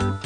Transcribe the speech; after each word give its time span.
مساء 0.00 0.25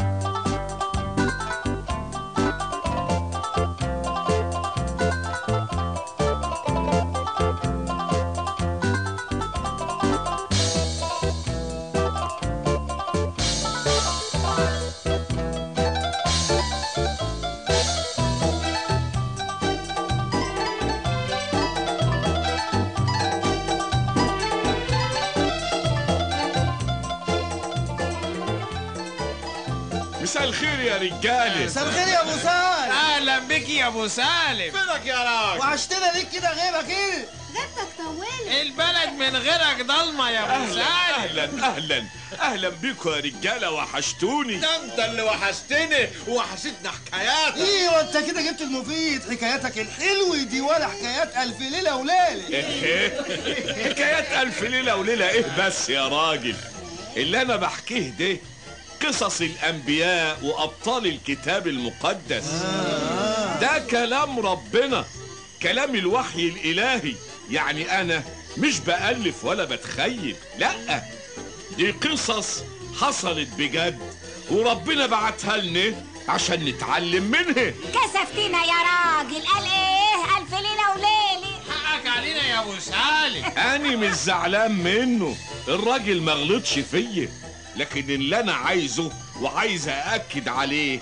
يا 30.80 30.96
رجاله 30.96 31.64
مساء 31.64 31.84
الخير 31.84 32.08
يا 32.08 32.20
أبو 32.22 32.30
سالم 32.30 32.92
أهلا 32.92 33.38
بك 33.38 33.68
يا 33.68 33.86
أبو 33.86 34.08
سالم. 34.08 34.70
فينك 34.72 35.06
يا 35.06 35.16
راجل. 35.18 35.60
وحشتنا 35.60 36.12
ليك 36.14 36.28
كده 36.32 36.50
غيبك 36.50 36.88
إيه؟ 36.90 37.26
غيبتك 37.54 37.88
طولت 37.98 38.60
البلد 38.62 39.10
من 39.18 39.36
غيرك 39.36 39.86
ضلمة 39.86 40.30
يا 40.30 40.56
أبو 40.56 40.66
سالم. 40.66 40.80
أهلا 41.16 41.44
أهلا. 41.66 42.04
أهلا 42.40 42.68
بيكم 42.68 43.10
يا 43.10 43.16
رجالة 43.16 43.70
وحشتوني. 43.70 44.56
ده 44.56 44.76
أنت 44.76 44.98
اللي 44.98 45.22
وحشتني 45.22 46.08
وحشتنا 46.28 46.90
حكاياتك. 46.90 47.56
أيوه 47.56 48.00
انت 48.00 48.16
كده 48.16 48.42
جبت 48.42 48.60
المفيد. 48.60 49.22
حكاياتك 49.30 49.78
الحلوة 49.78 50.36
دي 50.36 50.60
ولا 50.60 50.88
حكايات 50.88 51.36
ألف 51.36 51.60
ليلة 51.60 51.96
وليلة. 51.96 52.48
إيه؟ 52.48 53.22
حكايات 53.84 54.32
ألف 54.46 54.62
ليلة 54.62 54.96
وليلة. 54.96 55.28
إيه 55.28 55.44
بس 55.58 55.88
يا 55.90 56.08
راجل 56.08 56.56
اللي 57.16 57.42
أنا 57.42 57.56
بحكيه 57.56 58.10
ده 58.10 58.36
قصص 59.06 59.40
الأنبياء 59.40 60.44
وأبطال 60.44 61.06
الكتاب 61.06 61.68
المقدس. 61.68 62.50
ده 63.60 63.86
كلام 63.90 64.40
ربنا 64.40 65.04
كلام 65.62 65.94
الوحي 65.94 66.48
الإلهي. 66.48 67.14
يعني 67.50 68.00
أنا 68.00 68.22
مش 68.56 68.80
بألف 68.80 69.44
ولا 69.44 69.64
بتخيل 69.64 70.36
لأ. 70.58 71.02
دي 71.76 71.90
قصص 71.90 72.62
حصلت 73.00 73.48
بجد 73.58 73.98
وربنا 74.50 75.06
بعتها 75.06 75.56
لنا 75.56 76.04
عشان 76.28 76.64
نتعلم 76.64 77.24
منها. 77.24 77.70
كسفتنا 77.70 78.64
يا 78.64 78.80
راجل. 78.90 79.46
قال 79.46 79.64
إيه؟ 79.64 80.38
ألف 80.38 80.54
ليلة 80.54 80.90
وليلة. 80.90 81.60
حقك 81.70 82.06
علينا 82.06 82.46
يا 82.46 82.60
أبو 82.60 82.74
سالم. 82.78 83.44
أنا 83.44 83.96
مش 83.96 84.14
زعلان 84.14 84.72
منه. 84.72 85.36
الراجل 85.68 86.20
ما 86.20 86.32
غلطش 86.32 86.78
فيا. 86.78 87.28
لكن 87.80 88.10
اللي 88.10 88.40
أنا 88.40 88.52
عايزه 88.52 89.12
وعايز 89.40 89.88
أأكد 89.88 90.48
عليه 90.48 91.00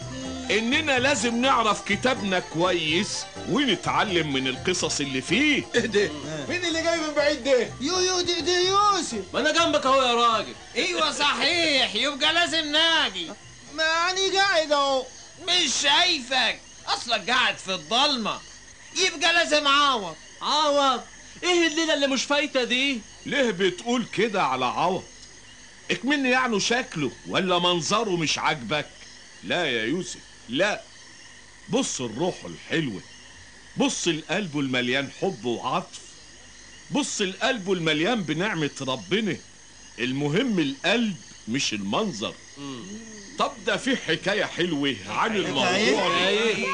إننا 0.51 0.99
لازم 0.99 1.41
نعرف 1.41 1.85
كتابنا 1.85 2.39
كويس 2.39 3.25
ونتعلم 3.51 4.33
من 4.33 4.47
القصص 4.47 5.01
اللي 5.01 5.21
فيه. 5.21 5.65
إيه 5.75 5.81
ده؟ 5.81 6.11
مين 6.49 6.65
اللي 6.65 6.83
جاي 6.83 6.97
من 6.99 7.15
بعيد 7.17 7.45
ده؟ 7.45 7.71
يو 7.81 7.99
يو 7.99 8.21
دي 8.21 8.41
دي 8.41 8.67
يوسف. 8.67 9.23
ما 9.35 9.41
أنا 9.41 9.53
جنبك 9.53 9.87
أهو 9.87 10.03
يا 10.03 10.15
راجل. 10.15 10.55
أيوه 10.77 11.13
صحيح 11.13 11.95
يبقى 11.95 12.35
لازم 12.35 12.73
ناجي. 12.73 13.27
ما 13.75 13.83
يعني 13.83 14.31
قاعد 14.39 14.73
أهو. 14.73 15.05
مش 15.49 15.75
شايفك. 15.83 16.61
أصلك 16.87 17.31
قاعد 17.31 17.57
في 17.59 17.75
الضلمة. 17.75 18.39
يبقى 18.97 19.33
لازم 19.33 19.69
عوض. 19.69 20.15
عوض؟ 20.43 21.01
إيه 21.43 21.67
الليلة 21.67 21.95
اللي 21.95 22.07
مش 22.07 22.25
فايتة 22.25 22.65
دي؟ 22.65 23.01
ليه 23.27 23.51
بتقول 23.51 24.05
كده 24.15 24.43
على 24.43 24.65
عوض؟ 24.65 25.03
اكملني 25.91 26.31
يعني 26.31 26.61
شكله 26.61 27.11
ولا 27.29 27.59
منظره 27.59 28.17
مش 28.17 28.39
عاجبك؟ 28.39 28.87
لا 29.45 29.67
يا 29.67 29.85
يوسف 29.85 30.21
لا. 30.49 30.83
بص 31.69 32.01
الروح 32.01 32.35
الحلوة 32.45 33.01
بص 33.77 34.09
القلب 34.09 34.59
المليان 34.59 35.09
حب 35.21 35.45
وعطف 35.45 36.01
بص 36.91 37.21
القلب 37.21 37.73
المليان 37.73 38.23
بنعمة 38.23 38.71
ربنا. 38.81 39.37
المهم 39.99 40.59
القلب 40.59 41.17
مش 41.49 41.73
المنظر. 41.73 42.35
طب 43.39 43.53
ده 43.67 43.77
في 43.77 43.97
حكاية 43.97 44.45
حلوة 44.45 44.97
عن 45.09 45.37
الموضوع. 45.37 46.17
إيه؟ 46.27 46.67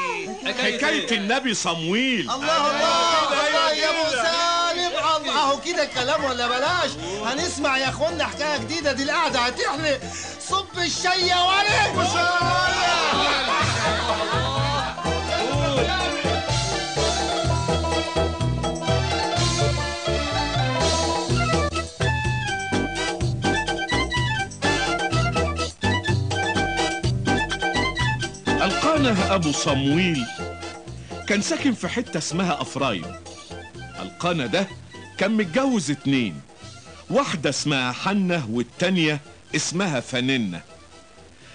حكاية 0.45 1.17
النبي 1.17 1.53
صمويل. 1.53 2.31
الله 2.31 2.71
الله 2.71 3.23
الله 3.33 3.71
يا 3.73 3.89
الله 3.89 4.44
اهو 5.35 5.59
كده 5.61 5.85
كلام 5.85 6.23
ولا 6.23 6.47
بلاش؟ 6.47 6.91
هنسمع 7.25 7.77
يا 7.77 7.89
اخوانا 7.89 8.25
حكاية 8.25 8.57
جديدة. 8.57 8.91
دي 8.91 9.03
القعدة 9.03 9.39
هتحلى 9.39 9.99
صب 10.49 10.65
الشاي 10.77 11.27
يا 11.27 11.35
ولد 11.43 12.05
القانه 28.47 29.35
أبو 29.35 29.51
صمويل 29.51 30.25
كان 31.27 31.41
ساكن 31.41 31.73
في 31.73 31.87
حتة 31.87 32.17
اسمها 32.17 32.61
افرايم 32.61 33.05
القانه 34.01 34.45
ده 34.45 34.67
كان 35.17 35.31
متجوز 35.31 35.91
اتنين. 35.91 36.41
واحدة 37.09 37.49
اسمها 37.49 37.91
حنة 37.91 38.47
والتانية 38.51 39.21
اسمها 39.55 39.99
فننة. 39.99 40.61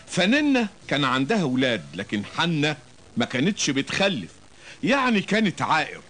فننة 0.06 0.68
كان 0.88 1.04
عندها 1.04 1.44
ولاد 1.44 1.84
لكن 1.94 2.24
حنة 2.24 2.76
ما 3.16 3.24
كانتش 3.24 3.70
بتخلف 3.70 4.30
يعني 4.84 5.20
كانت 5.20 5.62
عائر. 5.62 6.00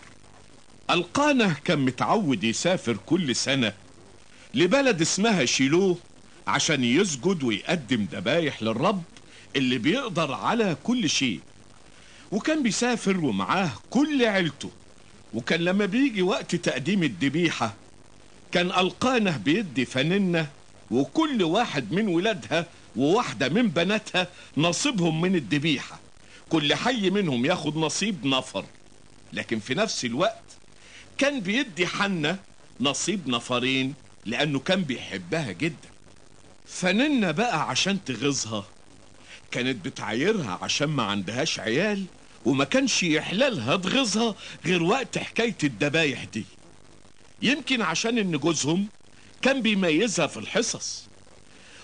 القانه 0.91 1.56
كان 1.65 1.78
متعود 1.78 2.44
يسافر 2.44 2.97
كل 3.06 3.37
سنة 3.37 3.72
لبلد 4.55 5.00
اسمها 5.00 5.44
شيلوه 5.44 5.97
عشان 6.47 6.84
يسجد 6.84 7.43
ويقدم 7.43 8.06
ذبايح 8.12 8.62
للرب 8.62 9.03
اللي 9.56 9.78
بيقدر 9.78 10.32
على 10.32 10.77
كل 10.84 11.11
شيء. 11.11 11.41
وكان 12.32 12.62
بيسافر 12.62 13.25
ومعاه 13.25 13.71
كل 13.91 14.25
عيلته. 14.25 14.71
وكان 15.35 15.61
لما 15.61 15.87
بيجي 15.87 16.23
وقت 16.23 16.55
تقديم 16.55 17.03
الذبيحة 17.03 17.75
كان 18.53 18.67
ألقانه 18.67 19.37
بيدي 19.37 19.85
فننة 19.85 20.49
وكل 20.91 21.43
واحد 21.43 21.93
من 21.93 22.09
ولادها 22.09 22.67
وواحدة 22.97 23.49
من 23.49 23.69
بناتها 23.69 24.27
نصيبهم 24.57 25.21
من 25.21 25.35
الذبيحة. 25.37 25.99
كل 26.49 26.75
حي 26.75 27.11
منهم 27.11 27.45
ياخد 27.47 27.77
نصيب 27.77 28.27
نفر. 28.27 28.65
لكن 29.33 29.59
في 29.59 29.75
نفس 29.75 30.05
الوقت 30.05 30.43
كان 31.19 31.41
بيدي 31.41 31.87
حنة 31.87 32.39
نصيب 32.81 33.29
نفرين 33.29 33.95
لأنه 34.27 34.59
كان 34.59 34.83
بيحبها 34.83 35.53
جدا. 35.53 35.89
فننة 36.67 37.31
بقى 37.31 37.69
عشان 37.71 38.05
تغيظها. 38.05 38.65
كانت 39.51 39.85
بتعايرها 39.85 40.59
عشان 40.62 40.87
ما 40.89 41.03
عندهاش 41.03 41.61
عيال. 41.61 42.05
وما 42.45 42.65
كانش 42.65 43.03
يحلالها 43.03 43.77
تغيظها 43.77 44.34
غير 44.67 44.83
وقت 44.83 45.19
حكاية 45.19 45.56
الدبايح 45.65 46.25
دي. 46.25 46.45
يمكن 47.43 47.83
عشان 47.83 48.19
إن 48.19 48.37
جوزهم 48.39 48.87
كان 49.43 49.62
بيميزها 49.62 50.27
في 50.27 50.37
الحصص. 50.37 51.05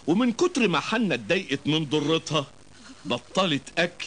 ومن 0.07 0.33
كتر 0.33 0.69
ما 0.69 0.81
حنة 0.81 1.15
اتضايقت 1.15 1.67
من 1.67 1.85
ضرتها 1.85 2.47
بطلت 3.05 3.63
أكل 3.79 4.07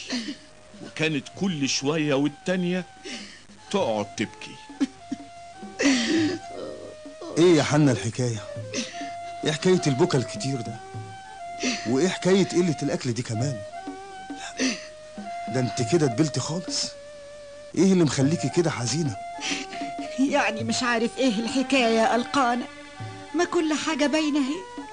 وكانت 0.84 1.28
كل 1.40 1.68
شوية 1.68 2.14
والتانية 2.14 2.84
تقعد 3.70 4.16
تبكي. 4.16 4.54
إيه 7.38 7.56
يا 7.56 7.62
حنا 7.62 7.92
الحكاية؟ 7.92 8.40
إيه 9.44 9.52
حكاية 9.52 9.82
البكا 9.86 10.18
الكتير 10.18 10.60
ده؟ 10.60 10.80
وإيه 11.86 12.08
حكاية 12.08 12.48
قلة 12.48 12.76
الأكل 12.82 13.12
دي 13.12 13.22
كمان؟ 13.22 13.58
ده 15.54 15.60
انت 15.60 15.92
كده 15.92 16.06
دبلتي 16.06 16.40
خالص؟ 16.40 16.86
إيه 17.74 17.92
اللي 17.92 18.04
مخليكي 18.04 18.48
كده 18.56 18.70
حزينة؟ 18.70 19.16
يعني 20.34 20.64
مش 20.64 20.82
عارف 20.82 21.18
إيه 21.18 21.38
الحكاية 21.38 21.86
يا 22.00 22.16
القانة 22.16 22.66
ما 23.34 23.44
كل 23.44 23.74
حاجة 23.86 24.06
باينة 24.06 24.38
اهي. 24.38 24.84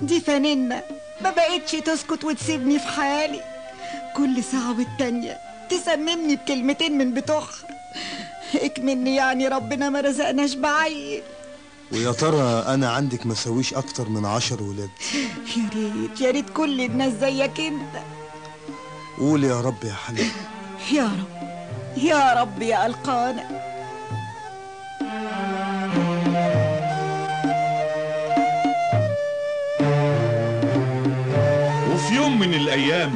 دي 0.00 0.20
فننة 0.20 0.82
ما 1.20 1.30
بقتش 1.30 1.70
تسكت 1.72 2.24
وتسيبني 2.24 2.78
في 2.78 2.86
حالي. 2.86 3.40
كل 4.16 4.44
ساعة 4.44 4.78
والتانية 4.78 5.38
تسممني 5.70 6.36
بكلمتين 6.36 6.98
من 6.98 7.14
بتوعها 7.14 7.48
اكمني 8.54 9.14
يعني 9.16 9.48
ربنا 9.48 9.88
ما 9.90 10.00
رزقناش 10.00 10.54
بعيل. 10.54 11.22
ويا 11.92 12.12
ترى 12.12 12.64
أنا 12.74 12.90
عندك 12.90 13.26
مساويش 13.26 13.74
أكتر 13.74 14.08
من 14.08 14.24
عشر 14.26 14.62
ولاد؟ 14.62 14.90
يا 15.56 15.68
ريت 15.74 16.20
يا 16.20 16.30
ريت 16.30 16.50
كل 16.50 16.80
الناس 16.80 17.12
زيك 17.12 17.60
انت. 17.60 18.21
قول 19.18 19.44
يا 19.44 19.60
رب 19.60 19.84
يا 19.84 19.92
حنا 19.94 20.20
يا 20.92 21.04
رب 21.04 21.28
يا 21.96 22.32
رب 22.34 22.62
يا 22.62 22.86
القانة 22.86 23.48
وفي 31.94 32.14
يوم 32.14 32.38
من 32.38 32.54
الأيام 32.54 33.14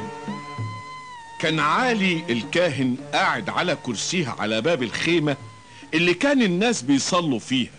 كان 1.41 1.61
عالي 1.61 2.23
الكاهن 2.31 2.97
قاعد 3.13 3.49
على 3.49 3.77
كرسيه 3.83 4.29
على 4.39 4.61
باب 4.61 4.83
الخيمة 4.83 5.37
اللي 5.95 6.15
كان 6.15 6.43
الناس 6.43 6.83
بيصلوا 6.83 7.39
فيها. 7.39 7.71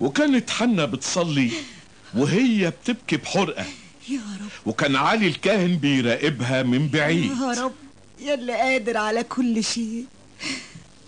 وكانت 0.00 0.50
حنة 0.50 0.84
بتصلي 0.84 1.50
وهي 2.14 2.70
بتبكي 2.70 3.16
بحرقة. 3.16 3.64
يا 4.08 4.20
رب. 4.40 4.66
وكان 4.66 4.96
علي 4.96 5.28
الكاهن 5.28 5.76
بيراقبها 5.76 6.62
من 6.62 6.88
بعيد. 6.88 7.24
يا 7.24 7.52
رب 7.62 7.72
يا 8.20 8.34
اللي 8.34 8.52
قادر 8.52 8.96
على 8.96 9.22
كل 9.22 9.64
شيء. 9.64 10.04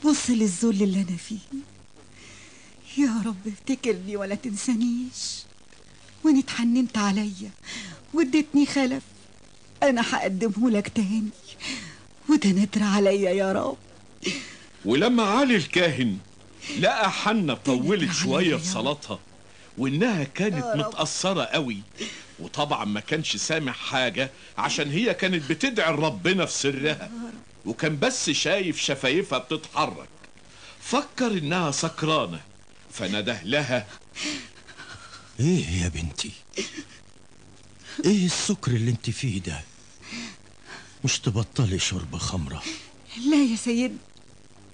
بص 0.04 0.30
للذل 0.30 0.82
اللي 0.82 1.06
أنا 1.08 1.16
فيه. 1.16 1.38
يا 2.98 3.22
رب 3.26 3.48
افتكرني 3.48 4.16
ولا 4.16 4.34
تنسانيش. 4.34 5.44
وإن 6.24 6.38
اتحننت 6.38 6.98
عليا 6.98 7.50
واديتني 8.14 8.66
خلف 8.66 9.02
أنا 9.82 10.02
هقدمه 10.10 10.70
لك 10.70 10.88
تاني. 10.88 11.30
وده 12.28 12.50
نادر 12.50 12.82
عليا 12.82 13.30
يا 13.30 13.52
رب. 13.52 13.76
ولما 14.84 15.22
علي 15.22 15.56
الكاهن 15.56 16.16
لقى 16.80 17.12
حنة 17.12 17.54
طولت 17.54 18.12
شوية 18.12 18.56
في. 18.56 18.66
صلاتها 18.66 19.18
وإنها 19.78 20.24
كانت. 20.24 20.72
متأثرة 20.76 21.42
قوي 21.44 21.78
وطبعا 22.40 22.84
ما 22.84 23.00
كانش 23.00 23.36
سامع 23.36 23.72
حاجة 23.72 24.30
عشان 24.58 24.90
هي 24.90 25.14
كانت 25.14 25.50
بتدعي 25.50 25.92
ربنا 25.94 26.46
في 26.46 26.52
سرها. 26.52 27.10
وكان 27.66 27.98
بس 27.98 28.30
شايف 28.30 28.80
شفايفها 28.80 29.38
بتتحرك. 29.38 30.08
فكر 30.80 31.26
إنها 31.38 31.70
سكرانة. 31.70 32.40
فنده 32.92 33.42
لها 33.42 33.86
إيه 35.40 35.66
يا 35.82 35.88
بنتي؟ 35.88 36.30
إيه 38.04 38.26
السكر 38.26 38.70
اللي 38.70 38.90
أنت 38.90 39.10
فيه 39.10 39.40
ده؟ 39.40 39.60
مش 41.04 41.18
تبطلي 41.18 41.78
شرب 41.78 42.16
خمرة. 42.16 42.62
لا 43.26 43.36
يا 43.36 43.56
سيد 43.56 43.98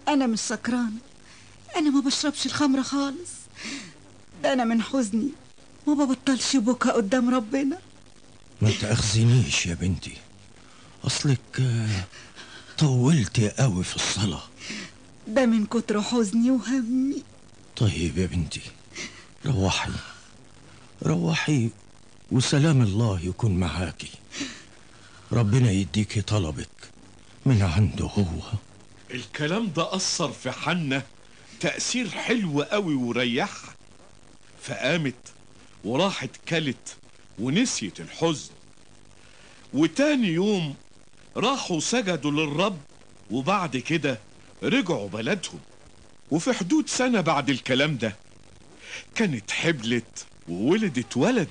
أنا 0.09 0.27
مش 0.27 0.39
سكرانة. 0.41 0.99
أنا 1.77 1.91
ما 1.91 2.01
بشربش 2.01 2.47
الخمرة 2.47 2.83
خالص. 2.83 3.31
ده 4.43 4.53
أنا 4.53 4.65
من 4.65 4.83
حزني. 4.83 5.29
ما 5.87 5.95
ببطلش 5.95 6.57
بكا 6.57 6.93
قدام 6.93 7.35
ربنا. 7.35 7.79
ما 8.63 8.71
تأخذنيش 8.81 9.67
يا 9.67 9.75
بنتي. 9.75 10.13
أصلك 11.05 11.41
آه، 11.61 12.05
طولتي 12.79 13.49
قوي 13.49 13.85
في 13.85 13.97
الصلاة. 13.97 14.43
ده 15.29 15.47
من 15.47 15.67
كتر 15.67 16.03
حزني 16.03 16.51
وهمي. 16.51 17.23
طيب 17.77 18.19
يا 18.19 18.27
بنتي 18.27 18.61
روحي. 19.47 19.91
روحي 21.03 21.71
وسلام 22.33 22.83
الله 22.83 23.21
يكون 23.21 23.57
معاكي. 23.61 24.11
ربنا 25.33 25.71
يديكي 25.71 26.21
طلبك 26.21 26.69
من 27.47 27.63
عنده 27.63 28.05
هو. 28.05 28.43
الكلام 29.11 29.73
ده 29.73 29.97
أثر 29.97 30.33
في 30.33 30.51
حنة 30.51 31.03
تأثير 31.61 32.11
حلو 32.11 32.63
قوي 32.63 32.95
وريحها 32.95 33.75
فقامت 34.63 35.15
وراحت 35.85 36.31
كلت 36.49 36.97
ونسيت 37.39 38.01
الحزن. 38.01 38.51
وتاني 39.75 40.29
يوم 40.29 40.75
راحوا 41.37 41.81
سجدوا 41.81 42.31
للرب 42.31 42.79
وبعد 43.31 43.77
كده 43.77 44.19
رجعوا 44.63 45.09
بلدهم. 45.09 45.61
وفي 46.31 46.53
حدود 46.53 46.89
سنة 46.89 47.21
بعد 47.21 47.51
الكلام 47.51 47.97
ده 47.97 48.17
كانت 49.15 49.51
حبلت 49.51 50.27
وولدت 50.49 51.17
ولد. 51.17 51.49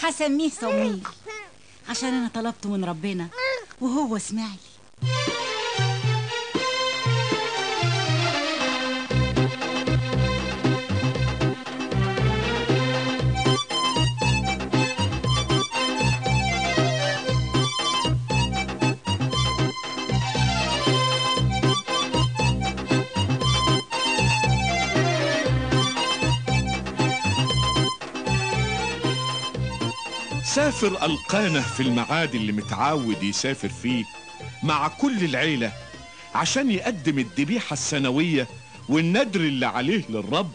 هسميه 0.00 0.50
صمويل 0.50 1.00
عشان 1.88 2.08
أنا 2.08 2.28
طلبته 2.34 2.70
من 2.70 2.84
ربنا 2.84 3.28
وهو 3.80 4.18
لي 4.44 4.75
سافر 30.56 31.04
ألقانه 31.06 31.60
في 31.60 31.82
الميعاد 31.82 32.34
اللي 32.34 32.52
متعود 32.52 33.22
يسافر 33.22 33.68
فيه 33.68 34.04
مع 34.62 34.88
كل 34.88 35.24
العيلة 35.24 35.72
عشان 36.34 36.70
يقدم 36.70 37.18
الذبيحة 37.18 37.72
السنوية 37.74 38.48
والندر 38.88 39.40
اللي 39.40 39.66
عليه 39.66 40.04
للرب. 40.08 40.50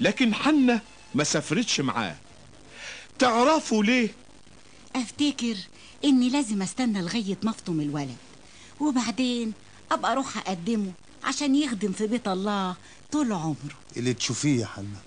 لكن 0.00 0.34
حنة 0.34 0.80
ما 1.14 1.24
سافرتش 1.24 1.80
معاه. 1.80 2.16
تعرفوا 3.18 3.84
ليه؟ 3.84 4.08
أفتكر 4.96 5.56
إني 6.04 6.28
لازم 6.28 6.62
أستنى 6.62 7.02
لغاية 7.02 7.36
ما 7.42 7.50
أفطم 7.50 7.80
الولد 7.80 8.16
وبعدين 8.80 9.52
أبقى 9.92 10.12
أروح 10.12 10.36
أقدمه 10.38 10.92
عشان 11.24 11.54
يخدم 11.54 11.92
في 11.92 12.06
بيت 12.06 12.28
الله 12.28 12.74
طول 13.12 13.32
عمره. 13.32 13.76
اللي 13.96 14.14
تشوفيه 14.14 14.60
يا 14.60 14.66
حنا 14.66 15.00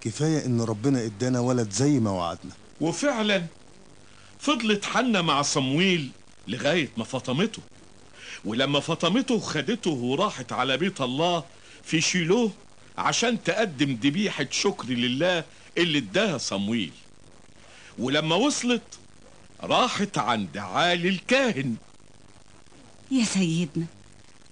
كفاية 0.00 0.46
إن 0.46 0.60
ربنا 0.60 1.04
إدانا 1.04 1.40
ولد 1.40 1.70
زي 1.70 2.00
ما 2.00 2.10
وعدنا. 2.10 2.52
وفعلا 2.82 3.46
فضلت 4.38 4.84
حنة 4.84 5.20
مع 5.20 5.42
صمويل 5.42 6.10
لغاية 6.48 6.88
ما 6.96 7.04
فطمته. 7.04 7.62
ولما 8.44 8.80
فطمته 8.80 9.40
خدته 9.40 9.90
وراحت 9.90 10.52
على 10.52 10.76
بيت 10.76 11.00
الله 11.00 11.44
في 11.84 12.00
شيلوه 12.00 12.50
عشان 12.98 13.42
تقدم 13.42 13.98
ذبيحة 14.02 14.46
شكر 14.50 14.88
لله 14.88 15.44
اللي 15.78 15.98
اداها 15.98 16.38
صمويل. 16.38 16.92
ولما 17.98 18.36
وصلت 18.36 18.82
راحت 19.62 20.18
عند 20.18 20.58
عالي 20.58 21.08
الكاهن. 21.08 21.76
يا 23.10 23.24
سيدنا 23.24 23.86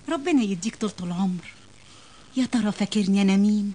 ربنا 0.09 0.43
يديك 0.43 0.77
طول 0.77 1.09
العمر 1.09 1.45
يا 2.37 2.47
ترى 2.47 2.73
فاكرني 2.73 3.23
أنا 3.23 3.37
مين؟ 3.37 3.73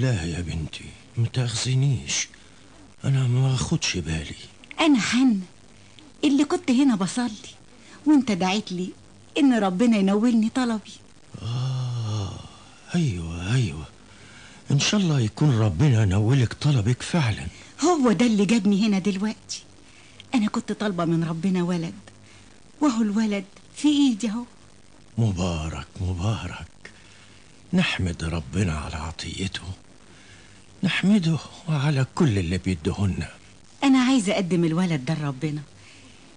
لا 0.00 0.24
يا 0.24 0.40
بنتي 0.40 0.84
ما 1.16 1.26
تأخذنيش 1.26 2.28
أنا 3.04 3.26
ما 3.26 3.54
أخدش 3.54 3.96
بالي. 3.96 4.34
أنا 4.80 5.00
حنة 5.00 5.40
اللي 6.24 6.44
كنت 6.44 6.70
هنا 6.70 6.96
بصلي 6.96 7.48
وأنت 8.06 8.32
دعيت 8.32 8.72
لي 8.72 8.90
إن 9.38 9.58
ربنا 9.58 9.96
ينولني 9.96 10.48
طلبي. 10.48 10.92
أيوه 12.94 13.54
أيوه. 13.54 13.84
إن 14.70 14.80
شاء 14.80 15.00
الله 15.00 15.20
يكون 15.20 15.58
ربنا 15.58 16.04
نولك 16.04 16.52
طلبك 16.52 17.02
فعلا. 17.02 17.46
هو 17.84 18.12
ده 18.12 18.26
اللي 18.26 18.46
جابني 18.46 18.86
هنا 18.86 18.98
دلوقتي. 18.98 19.62
أنا 20.34 20.48
كنت 20.48 20.72
طالبة 20.72 21.04
من 21.04 21.24
ربنا 21.24 21.62
ولد 21.62 21.94
وهو 22.80 23.02
الولد 23.02 23.44
في 23.76 23.88
إيدي 23.88 24.28
أهو. 24.28 24.44
مبارك 25.18 25.86
مبارك. 26.00 26.66
نحمد 27.72 28.24
ربنا 28.24 28.72
على 28.72 28.94
عطيته. 28.96 29.62
نحمده 30.82 31.38
على 31.68 32.06
كل 32.14 32.38
اللي 32.38 32.58
بيدهن. 32.58 33.24
أنا 33.84 33.98
عايزة 33.98 34.32
أقدم 34.32 34.64
الولد 34.64 35.04
ده 35.04 35.14
لربنا. 35.14 35.62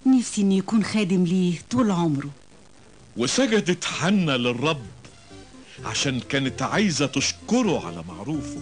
نفسي 0.05 0.41
إنه 0.41 0.55
يكون 0.55 0.83
خادم 0.83 1.23
ليه 1.23 1.59
طول 1.71 1.91
عمره. 1.91 2.29
وسجدت 3.17 3.85
حنة 3.85 4.35
للرب 4.35 4.81
عشان 5.85 6.19
كانت 6.19 6.61
عايزة 6.61 7.05
تشكره 7.05 7.87
على 7.87 8.03
معروفه. 8.07 8.61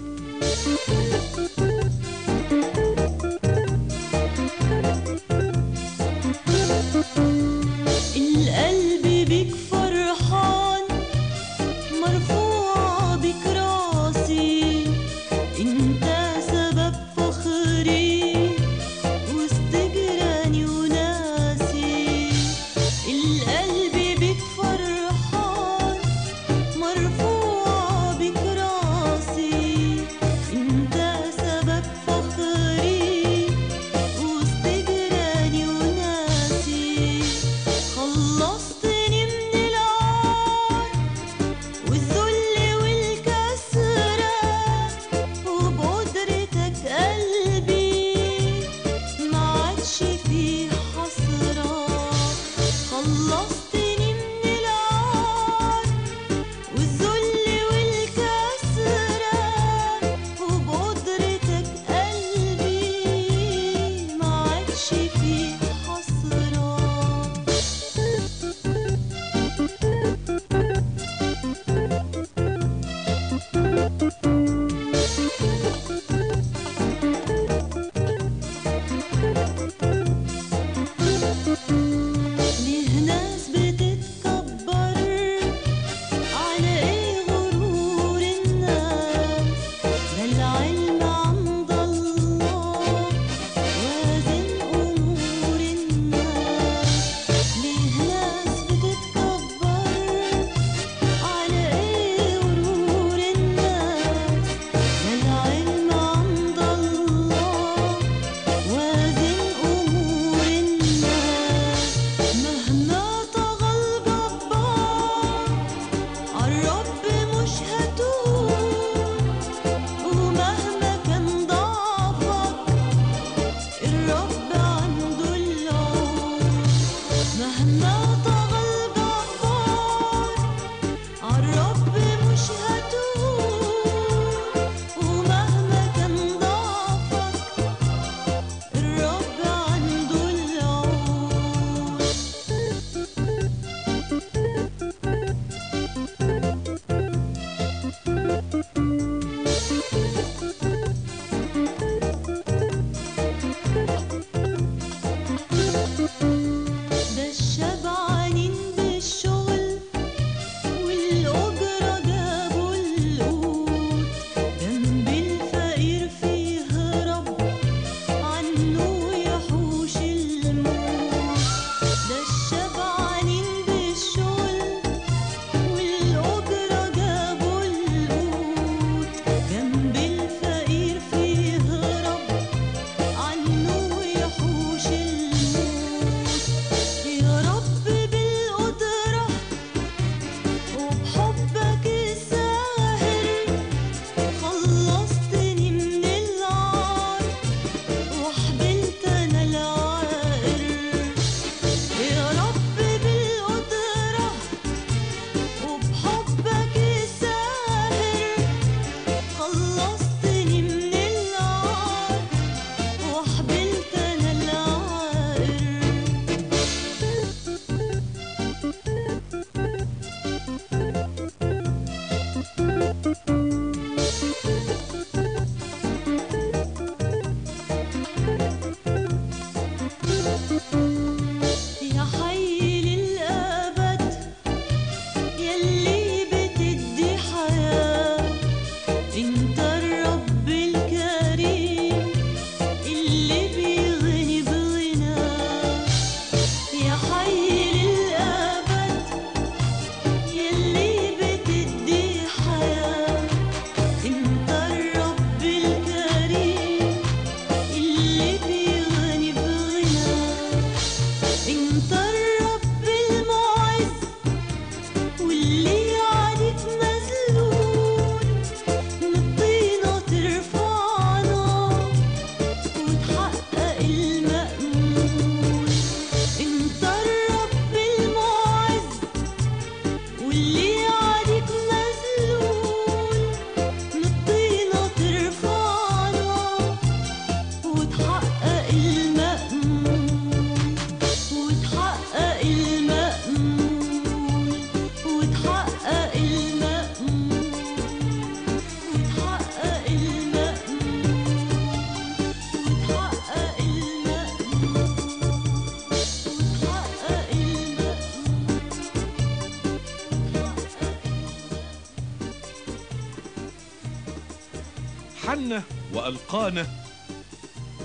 وألقانة 316.10 316.68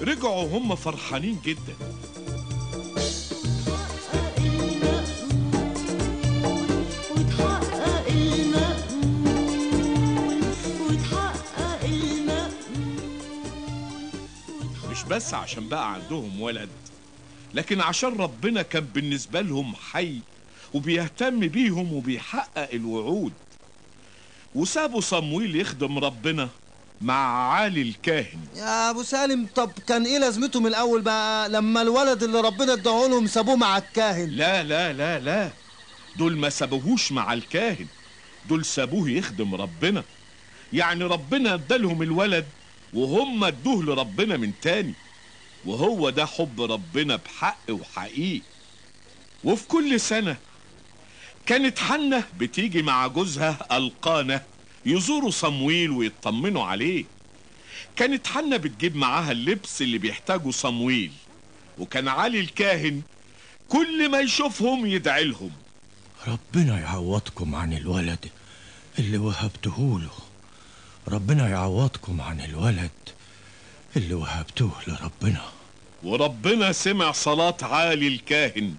رجعوا 0.01 0.59
هم 0.59 0.75
فرحانين 0.75 1.39
جدا. 1.45 1.75
مش 14.91 15.03
بس 15.11 15.35
عشان 15.35 15.69
بقى 15.69 15.93
عندهم 15.95 16.41
ولد 16.41 16.69
لكن 17.55 17.81
عشان 17.81 18.17
ربنا 18.17 18.63
كان 18.63 18.85
بالنسبة 18.85 19.41
لهم 19.41 19.75
حي 19.75 20.19
وبيهتم 20.75 21.41
بيهم 21.41 21.93
وبيحقق 21.93 22.69
الوعود. 22.73 23.33
وسابوا 24.55 25.01
صمويل 25.01 25.57
يخدم 25.57 25.99
ربنا. 25.99 26.49
مع 27.05 27.53
عالي 27.53 27.83
الكاهن. 27.83 28.41
يا 28.57 28.91
أبو 28.91 29.03
سالم 29.03 29.47
طب 29.55 29.73
كان 29.89 30.05
إيه 30.07 30.19
لازمته 30.19 30.61
من 30.61 30.67
الأول 30.67 31.03
بقى 31.03 31.49
لما 31.49 31.83
الولد 31.83 32.23
اللي 32.23 32.41
ربنا 32.41 32.73
اداهولهم 32.73 33.27
سابوه 33.27 33.57
مع 33.57 33.79
الكاهن؟ 33.79 34.29
لا 34.31 34.63
لا 34.63 34.93
لا 34.93 35.19
لا. 35.19 35.51
دول 36.17 36.37
ما 36.37 36.51
سابوهوش 36.51 37.13
مع 37.13 37.33
الكاهن. 37.33 37.87
دول 38.49 38.65
سابوه 38.65 39.11
يخدم 39.11 39.55
ربنا. 39.55 40.05
يعني 40.73 41.05
ربنا 41.05 41.55
ادالهم 41.55 42.03
الولد 42.03 42.47
وهم 42.95 43.45
ادوه 43.45 43.83
لربنا 43.83 44.37
من 44.37 44.53
تاني. 44.63 44.95
وهو 45.65 46.11
ده 46.11 46.27
حب 46.27 46.61
ربنا 46.61 47.17
بحق 47.17 47.59
وحقيقي. 47.71 48.43
وفي 49.45 49.67
كل 49.69 50.01
سنة 50.01 50.37
كانت 51.47 51.79
حنة 51.79 52.25
بتيجي 52.39 52.83
مع 52.83 53.07
جوزها 53.07 53.77
ألقانة. 53.77 54.43
يزوروا 54.87 55.31
صمويل 55.31 55.91
ويطمنوا 55.91 56.65
عليه. 56.65 57.05
كانت 57.97 58.27
حنة 58.27 58.57
بتجيب 58.57 58.97
معاها 58.97 59.33
اللبس 59.33 59.83
اللي 59.83 59.99
بيحتاجه 59.99 60.51
صمويل. 60.51 61.13
وكان 61.79 62.09
علي 62.09 62.41
الكاهن 62.41 63.03
كل 63.69 64.11
ما 64.11 64.21
يشوفهم 64.21 64.87
يدعي 64.87 65.25
لهم. 65.25 65.51
ربنا 66.27 66.81
يعوضكم 66.81 67.55
عن 67.55 67.73
الولد 67.73 68.27
اللي 68.99 69.19
وهبتهوله 69.19 70.11
ربنا 71.09 71.49
يعوضكم 71.49 72.21
عن 72.21 72.41
الولد 72.41 72.91
اللي 73.97 74.15
وهبتوه 74.15 74.73
لربنا. 74.87 75.45
وربنا 76.03 76.73
سمع 76.73 77.13
صلاة 77.13 77.57
عالي 77.63 78.09
الكاهن. 78.09 78.75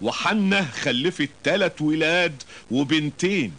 وحنة 0.00 0.70
خلفت 0.70 1.30
تلات 1.44 1.82
ولاد 1.82 2.42
وبنتين. 2.70 3.52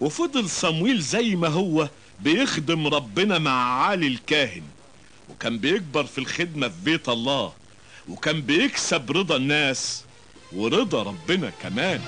وفضل 0.00 0.50
صمويل 0.50 1.00
زي 1.00 1.36
ما 1.36 1.48
هو 1.48 1.88
بيخدم 2.20 2.86
ربنا 2.86 3.38
مع 3.38 3.84
عالي 3.84 4.06
الكاهن. 4.06 4.62
وكان 5.30 5.58
بيكبر 5.58 6.04
في 6.04 6.18
الخدمة 6.18 6.68
في 6.68 6.74
بيت 6.84 7.08
الله. 7.08 7.52
وكان 8.08 8.40
بيكسب 8.40 9.12
رضا 9.12 9.36
الناس. 9.36 10.04
ورضا 10.52 11.02
ربنا 11.02 11.52
كمان. 11.62 12.00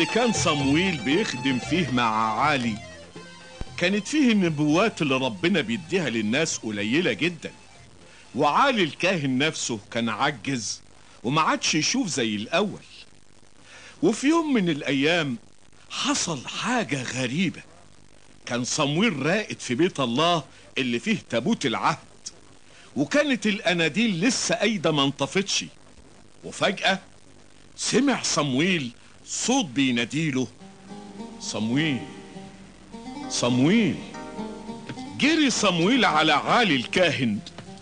اللي 0.00 0.12
كان 0.12 0.32
صمويل 0.32 0.96
بيخدم 0.96 1.58
فيه 1.58 1.90
مع 1.90 2.40
عالي 2.40 2.78
كانت 3.76 4.08
فيه 4.08 4.32
النبوات 4.32 5.02
اللي 5.02 5.14
ربنا 5.14 5.60
بيديها 5.60 6.10
للناس 6.10 6.58
قليلة 6.58 7.12
جدا. 7.12 7.52
وعالي 8.34 8.82
الكاهن 8.82 9.38
نفسه 9.38 9.78
كان 9.90 10.08
عجز 10.08 10.80
وما 11.22 11.40
عادش 11.40 11.74
يشوف 11.74 12.06
زي 12.06 12.34
الأول. 12.36 12.80
وفي 14.02 14.26
يوم 14.26 14.52
من 14.54 14.68
الأيام 14.68 15.36
حصل 15.90 16.46
حاجة 16.46 17.02
غريبة. 17.02 17.62
كان 18.46 18.64
صمويل 18.64 19.26
راقد 19.26 19.60
في 19.60 19.74
بيت 19.74 20.00
الله 20.00 20.44
اللي 20.78 20.98
فيه 20.98 21.18
تابوت 21.30 21.66
العهد. 21.66 21.98
وكانت 22.96 23.46
الأناديل 23.46 24.20
لسه 24.20 24.54
قايدة 24.54 24.90
ما 24.90 25.04
انطفتش. 25.04 25.64
وفجأة 26.44 26.98
سمع 27.76 28.22
صمويل 28.22 28.92
صوت 29.30 29.64
بيناديله 29.64 30.46
صمويل 31.40 32.00
صمويل 33.28 33.96
جري 35.18 35.50
صمويل 35.50 36.04
على 36.04 36.32
عالي 36.32 36.76
الكاهن. 36.76 37.38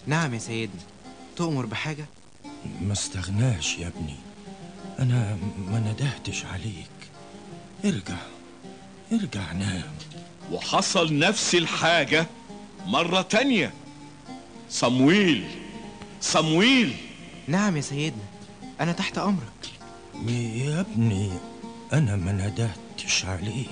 نعم 0.06 0.34
يا 0.34 0.38
سيدنا. 0.38 0.80
تؤمر 1.36 1.66
بحاجة؟ 1.66 2.06
ما 2.82 2.92
استغناش 2.92 3.78
يا 3.78 3.86
ابني. 3.86 4.16
أنا 4.98 5.38
ما 5.70 5.78
ندهتش 5.78 6.44
عليك. 6.44 6.90
ارجع. 7.84 8.18
ارجع 9.12 9.52
نام. 9.52 9.92
وحصل 10.52 11.18
نفس 11.18 11.54
الحاجة 11.54 12.26
مرة 12.86 13.22
تانية. 13.22 13.72
صمويل 14.70 15.48
صمويل 16.20 16.96
نعم 17.46 17.76
يا 17.76 17.80
سيدنا. 17.80 18.24
أنا 18.80 18.92
تحت 18.92 19.18
أمرك. 19.18 19.77
يا 20.26 20.80
ابني 20.80 21.30
أنا 21.92 22.16
ما 22.16 22.32
ندهتش 22.32 23.24
عليك. 23.24 23.68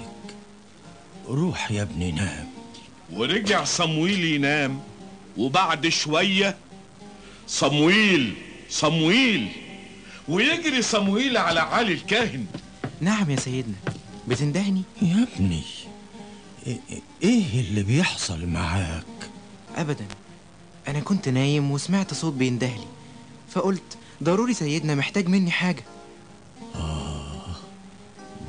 روح 1.28 1.70
يا 1.72 1.82
ابني 1.82 2.12
نام. 2.12 2.46
ورجع 3.12 3.64
صمويل 3.64 4.24
ينام. 4.24 4.80
وبعد 5.36 5.88
شوية 5.88 6.56
صمويل 7.48 8.34
صمويل. 8.70 9.48
ويجري 10.28 10.82
صمويل 10.82 11.36
على 11.36 11.60
عالي 11.60 11.92
الكاهن. 11.92 12.46
نعم 13.00 13.30
يا 13.30 13.36
سيدنا. 13.36 13.74
بتندهني؟ 14.28 14.82
يا 15.02 15.26
ابني 15.36 15.62
إيه- 16.66 17.00
إيه 17.22 17.60
اللي 17.60 17.82
بيحصل 17.82 18.46
معاك؟ 18.46 19.06
أبدا. 19.76 20.06
أنا 20.88 21.00
كنت 21.00 21.28
نايم 21.28 21.70
وسمعت 21.70 22.14
صوت 22.14 22.32
بيندهلي. 22.32 22.86
فقلت 23.50 23.98
ضروري 24.22 24.54
سيدنا 24.54 24.94
محتاج 24.94 25.28
مني 25.28 25.50
حاجة. 25.50 25.84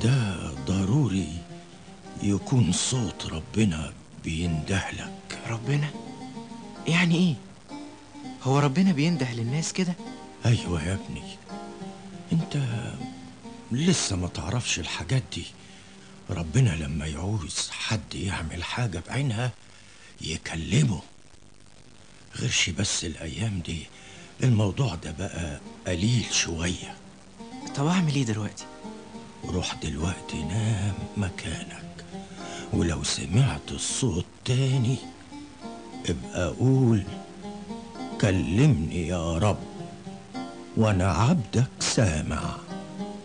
ده 0.02 0.50
ضروري 0.66 1.28
يكون 2.22 2.72
صوت 2.72 3.26
ربنا 3.26 3.92
بيندهلك 4.24 5.38
ربنا؟ 5.48 5.90
يعني 6.86 7.14
إيه؟ 7.16 7.34
هو 8.42 8.58
ربنا 8.58 8.92
بينده 8.92 9.32
للناس 9.32 9.72
كده؟ 9.72 9.94
أيوه 10.46 10.82
يا 10.84 10.94
ابني. 10.94 11.22
أنت 12.32 12.62
لسه 13.72 14.16
ما 14.16 14.28
تعرفش 14.28 14.78
الحاجات 14.78 15.22
دي. 15.34 15.44
ربنا 16.30 16.70
لما 16.70 17.06
يعوز 17.06 17.68
حد 17.70 18.14
يعمل 18.14 18.64
حاجة 18.64 19.02
بعينها 19.08 19.52
يكلمه. 20.20 21.02
غيرش 22.36 22.70
بس 22.70 23.04
الأيام 23.04 23.60
دي. 23.60 23.86
الموضوع 24.42 24.94
ده 24.94 25.10
بقى 25.10 25.60
قليل 25.86 26.24
شوية. 26.32 26.94
طب 27.76 27.86
أعمل 27.86 28.14
إيه 28.14 28.24
دلوقتي؟ 28.24 28.64
روح 29.44 29.74
دلوقتي 29.74 30.42
نام 30.42 30.94
مكانك 31.16 32.04
ولو 32.72 33.02
سمعت 33.02 33.72
الصوت 33.72 34.24
تاني 34.44 34.96
ابقى 36.08 36.48
قول 36.48 37.02
كلمني 38.20 39.08
يا 39.08 39.38
رب 39.38 39.58
وأنا 40.76 41.12
عبدك 41.12 41.70
سامع. 41.80 42.56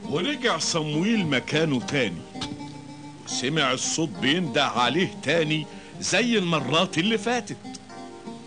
ورجع 0.09 0.57
صمويل 0.57 1.27
مكانه 1.27 1.79
تاني. 1.79 2.21
وسمع 3.25 3.71
الصوت 3.71 4.09
بينده 4.09 4.65
عليه 4.65 5.13
تاني 5.23 5.65
زي 6.01 6.37
المرات 6.37 6.97
اللي 6.97 7.17
فاتت. 7.17 7.57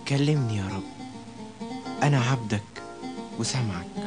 كلمني 0.08 0.56
يا 0.56 0.68
رب 0.68 0.82
أنا 2.02 2.20
عبدك 2.20 2.62
وسامعك. 3.38 4.05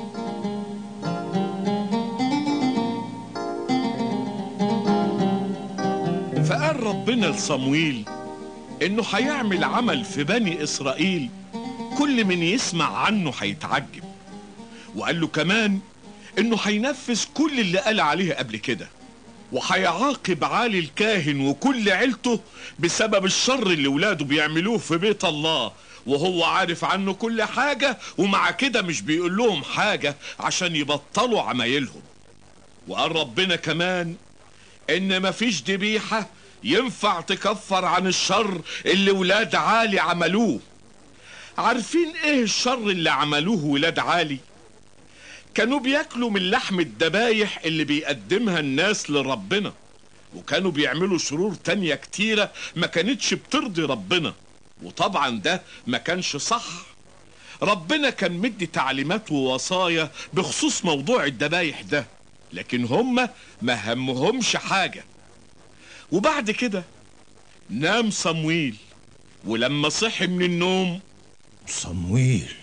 فقال 6.80 6.96
ربنا 6.96 7.26
لصمويل 7.26 8.06
إنه 8.82 9.04
هيعمل 9.14 9.64
عمل 9.64 10.06
في 10.06 10.24
بني 10.24 10.64
إسرائيل 10.64 11.30
كل 11.98 12.26
من 12.26 12.44
يسمع 12.44 12.98
عنه 12.98 13.34
هيتعجب. 13.40 14.04
وقال 14.96 15.22
له 15.22 15.28
كمان 15.28 15.80
إنه 16.38 16.58
هينفذ 16.64 17.24
كل 17.34 17.60
اللي 17.60 17.80
قال 17.80 18.00
عليه 18.00 18.34
قبل 18.34 18.58
كده 18.58 18.88
وهيعاقب 19.52 20.44
عالي 20.44 20.80
الكاهن 20.80 21.40
وكل 21.42 21.90
عيلته 21.90 22.40
بسبب 22.80 23.26
الشر 23.26 23.68
اللي 23.68 23.88
ولاده 23.88 24.26
بيعملوه 24.26 24.78
في 24.78 24.98
بيت 24.98 25.26
الله. 25.26 25.72
وهو 26.08 26.44
عارف 26.44 26.84
عنه 26.84 27.14
كل 27.14 27.44
حاجة 27.44 27.98
ومع 28.18 28.52
كده 28.52 28.82
مش 28.82 29.02
بيقول 29.02 29.38
لهم 29.38 29.64
حاجة 29.64 30.16
عشان 30.40 30.76
يبطلوا 30.76 31.42
عمايلهم. 31.42 32.02
وقال 32.88 33.16
ربنا 33.16 33.56
كمان 33.56 34.16
إن 34.90 35.22
مفيش 35.22 35.64
ذبيحة 35.64 36.28
ينفع 36.64 37.22
تكفر 37.22 37.86
عن 37.86 38.08
الشر 38.08 38.62
اللي 38.86 39.12
ولاد 39.12 39.56
عالي 39.56 40.00
عملوه. 40.00 40.60
عارفين 41.58 42.14
إيه 42.24 42.44
الشر 42.44 42.78
اللي 42.90 43.10
عملوه 43.10 43.66
ولاد 43.66 44.00
عالي؟ 44.00 44.38
كانوا 45.56 45.80
بياكلوا 45.80 46.30
من 46.30 46.50
لحم 46.50 46.80
الدبايح 46.80 47.60
اللي 47.66 47.84
بيقدمها 47.84 48.60
الناس 48.60 49.10
لربنا 49.10 49.74
وكانوا 50.36 50.72
بيعملوا 50.72 51.18
شرور 51.18 51.54
تانية 51.54 51.96
كتيرة 51.96 52.52
ما 52.76 52.88
كانتش 52.88 53.34
بترضي 53.34 53.82
ربنا. 53.82 54.34
وطبعا 54.84 55.30
ده 55.40 55.62
ما 55.88 55.98
كانش 55.98 56.36
صح. 56.38 56.66
ربنا 57.62 58.10
كان 58.10 58.32
مدي 58.32 58.66
تعليمات 58.66 59.32
ووصايا 59.32 60.12
بخصوص 60.34 60.86
موضوع 60.86 61.26
الدبايح 61.26 61.82
ده 61.82 62.06
لكن 62.54 62.86
هم 62.86 63.30
ما 63.62 63.94
همهمش 63.94 64.56
حاجة. 64.56 65.04
وبعد 66.12 66.52
كده 66.52 66.84
نام 67.70 68.12
صمويل 68.12 68.76
ولما 69.46 69.90
صحي 69.90 70.28
من 70.28 70.46
النوم 70.46 71.00
صمويل 71.68 72.56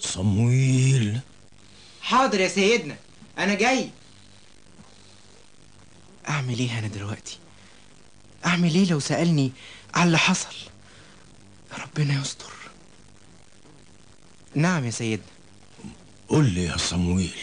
صمويل. 0.00 1.20
حاضر 2.02 2.40
يا 2.40 2.48
سيدنا 2.48 2.96
أنا 3.38 3.54
جاي. 3.54 3.90
أعمل 6.28 6.58
إيه 6.58 6.78
أنا 6.78 6.86
دلوقتي؟ 6.86 7.38
أعمل 8.46 8.74
إيه 8.74 8.90
لو 8.90 9.00
سألني 9.00 9.52
على 9.94 10.06
اللي 10.06 10.18
حصل؟ 10.18 10.54
ربنا 11.78 12.20
يستر. 12.20 12.52
نعم 14.54 14.84
يا 14.84 14.90
سيدنا. 14.90 15.26
قول 16.28 16.50
لي 16.50 16.64
يا 16.64 16.76
صمويل 16.76 17.38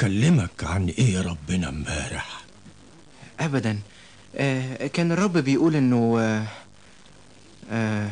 كلمك 0.00 0.64
عن 0.64 0.88
إيه 0.88 1.20
ربنا 1.20 1.68
امبارح؟ 1.68 2.40
ابدا. 3.40 3.78
آه 4.36 4.86
كان 4.86 5.12
الرب 5.12 5.38
بيقول 5.38 5.76
إنه 5.76 6.16
آه 6.20 6.46
آه 7.70 8.10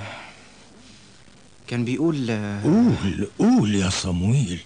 كان 1.69 1.85
بيقول 1.85 2.31
آه 2.31 2.63
قول 2.63 3.29
قول 3.39 3.75
يا 3.75 3.91
صمويل. 3.91 4.61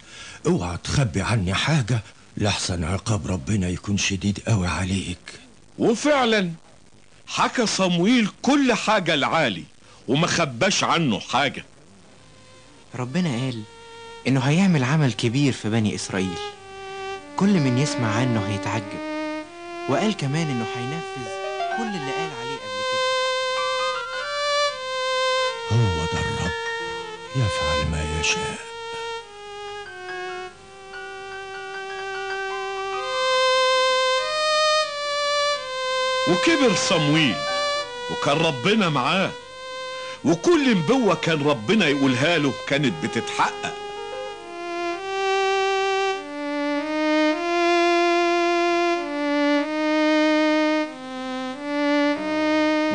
اوعى 0.46 0.78
تخبي 0.84 1.22
عني 1.22 1.54
حاجة. 1.54 2.02
لحسن 2.36 2.84
عقاب 2.84 3.26
ربنا 3.26 3.68
يكون 3.68 3.98
شديد 3.98 4.38
قوي 4.48 4.66
عليك. 4.66 5.40
وفعلا 5.78 6.50
حكى 7.26 7.66
صمويل 7.66 8.28
كل 8.42 8.72
حاجة 8.72 9.14
لعالي 9.14 9.64
وما 10.08 10.26
خباش 10.26 10.84
عنه 10.84 11.20
حاجة. 11.20 11.64
ربنا 12.94 13.28
قال 13.30 13.62
إنه 14.28 14.40
هيعمل 14.40 14.84
عمل 14.84 15.12
كبير 15.12 15.52
في 15.52 15.70
بني 15.70 15.94
إسرائيل. 15.94 16.38
كل 17.36 17.60
من 17.60 17.78
يسمع 17.78 18.14
عنه 18.14 18.40
هيتعجب. 18.40 19.11
وقال 19.88 20.16
كمان 20.16 20.50
إنه 20.50 20.66
هينفذ 20.76 21.28
كل 21.76 21.96
اللي 21.96 22.12
قال 22.12 22.30
عليه 22.40 22.56
قبل 22.56 22.82
كده. 22.92 23.02
هو 25.72 26.04
ده 26.04 26.20
الرب 26.20 26.52
يفعل 27.36 27.90
ما 27.90 28.20
يشاء. 28.20 28.58
وكبر 36.28 36.74
صمويل 36.76 37.36
وكان 38.10 38.38
ربنا 38.38 38.88
معاه 38.88 39.30
وكل 40.24 40.70
نبوة 40.76 41.14
كان 41.14 41.46
ربنا 41.48 41.88
يقولها 41.88 42.38
له 42.38 42.52
كانت 42.68 43.04
بتتحقق. 43.04 43.81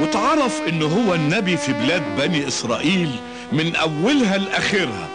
واتعرف 0.02 0.62
إن 0.68 0.82
هو 0.84 1.14
النبي 1.14 1.58
في 1.58 1.74
بلاد 1.74 2.04
بني 2.18 2.48
إسرائيل 2.48 3.20
من 3.52 3.76
أولها 3.76 4.38
لآخرها. 4.38 5.10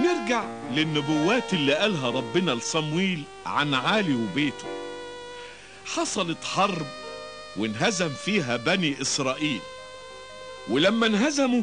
نرجع 0.00 0.44
للنبوات 0.72 1.52
اللي 1.52 1.74
قالها 1.74 2.10
ربنا 2.10 2.50
لصمويل 2.50 3.22
عن 3.46 3.74
عالي 3.74 4.14
وبيته. 4.14 4.66
حصلت 5.84 6.44
حرب 6.44 6.86
وانهزم 7.56 8.08
فيها 8.08 8.56
بني 8.56 9.02
إسرائيل. 9.02 9.60
ولما 10.70 11.06
انهزموا 11.06 11.62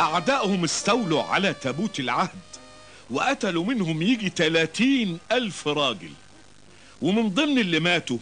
أعدائهم 0.00 0.64
استولوا 0.64 1.22
على 1.22 1.54
تابوت 1.54 2.00
العهد 2.00 2.30
وقتلوا 3.10 3.64
منهم 3.64 4.02
يجي 4.02 4.30
تلاتين 4.30 5.18
ألف 5.32 5.68
راجل. 5.68 6.12
ومن 7.02 7.28
ضمن 7.28 7.58
اللي 7.58 7.80
ماتوا 7.80 8.18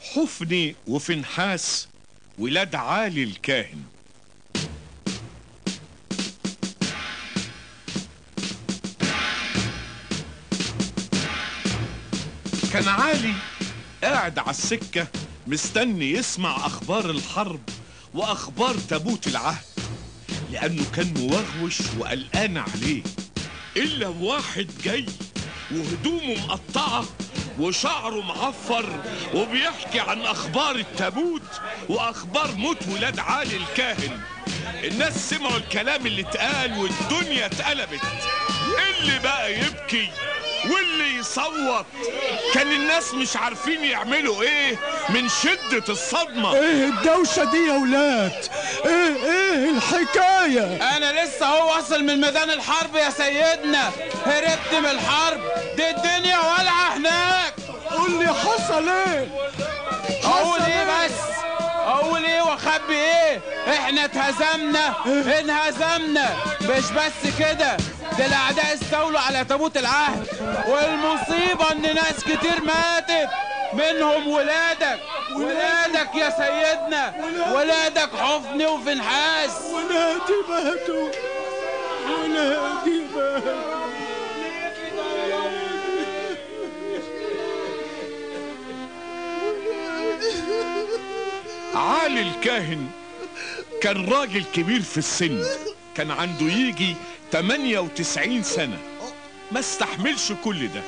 حفني 0.00 0.76
وفنحاس 0.86 1.88
ولاد 2.38 2.74
عالي 2.74 3.22
الكاهن. 3.22 3.82
كان 12.72 12.88
عالي 12.88 13.34
قاعد 14.04 14.38
على 14.38 14.50
السكة 14.50 15.06
مستني 15.46 16.12
يسمع 16.12 16.66
أخبار 16.66 17.10
الحرب 17.10 17.60
وأخبار 18.14 18.74
تابوت 18.74 19.26
العهد. 19.26 19.77
لأنه 20.52 20.84
كان 20.96 21.14
موغوش 21.16 21.78
وقلقان 21.98 22.56
عليه. 22.58 23.02
إلا 23.76 24.08
واحد 24.08 24.66
جاي 24.84 25.06
وهدومه 25.70 26.34
مقطعة 26.46 27.04
وشعره 27.58 28.20
معفر 28.22 29.02
وبيحكي 29.34 30.00
عن 30.00 30.20
أخبار 30.20 30.76
التابوت 30.76 31.42
وأخبار 31.88 32.54
موت 32.54 32.88
ولاد 32.88 33.18
عالي 33.18 33.56
الكاهن. 33.56 34.20
الناس 34.84 35.30
سمعوا 35.30 35.56
الكلام 35.56 36.06
اللي 36.06 36.20
اتقال 36.22 36.78
والدنيا 36.78 37.46
اتقلبت. 37.46 38.00
اللي 39.00 39.18
بقى 39.18 39.54
يبكي؟ 39.58 40.08
واللي 40.64 41.16
يصوت 41.18 41.86
كان 42.54 42.72
الناس 42.72 43.14
مش 43.14 43.36
عارفين 43.36 43.84
يعملوا 43.84 44.42
إيه 44.42 44.76
من 45.08 45.28
شدة 45.28 45.84
الصدمة. 45.88 46.54
إيه 46.54 46.84
الدوشة 46.88 47.44
دي 47.44 47.66
يا 47.68 47.72
ولاد؟ 47.72 48.46
إيه 48.86 49.16
إيه 49.24 49.70
الحكاية؟ 49.70 50.96
أنا 50.96 51.24
لسه 51.24 51.46
هو 51.46 51.74
واصل 51.74 52.04
من 52.04 52.20
ميدان 52.20 52.50
الحرب 52.50 52.96
يا 52.96 53.10
سيدنا. 53.10 53.90
هربت 54.26 54.74
من 54.74 54.86
الحرب. 54.86 55.40
دي 55.76 55.90
الدنيا 55.90 56.38
والعه 56.38 56.96
هناك. 56.96 57.54
قول 57.90 58.18
لي 58.18 58.28
حصل 58.34 58.88
إيه؟ 58.88 59.28
أقول 60.24 60.60
إيه 60.62 60.84
بس؟ 60.84 61.12
أقول 61.86 62.24
إيه 62.24 62.42
واخبي 62.42 62.94
إيه؟ 62.96 63.40
إحنا 63.68 64.04
اتهزمنا. 64.04 64.94
انهزمنا. 65.06 66.36
مش 66.62 66.84
بس 66.90 67.30
كده. 67.38 67.76
ده 68.18 68.26
الاعداء 68.26 68.74
استولوا 68.74 69.20
على 69.20 69.44
تابوت 69.44 69.76
العهد 69.76 70.26
والمصيبة 70.68 71.72
إن 71.72 71.94
ناس 71.94 72.24
كتير 72.24 72.60
ماتت. 72.64 73.28
منهم 73.72 74.28
ولادك. 74.28 75.00
ولادك 75.34 76.14
يا 76.14 76.30
سيدنا. 76.30 77.14
ولادك 77.52 78.10
حفني 78.16 78.66
وفنحاس 78.66 79.50
ولادي 79.72 80.34
ماتوا. 80.48 81.08
ولادي 82.10 83.00
ماتوا. 83.14 83.78
علي 91.74 92.20
الكاهن. 92.22 92.90
كان 93.82 94.08
راجل 94.12 94.44
كبير 94.54 94.82
في 94.82 94.98
السن. 94.98 95.44
كان 95.98 96.10
عنده 96.10 96.46
يجي 96.46 96.96
98 97.32 98.42
سنة. 98.42 98.78
ما 99.52 99.60
استحملش 99.60 100.32
كل 100.44 100.68
ده. 100.68 100.82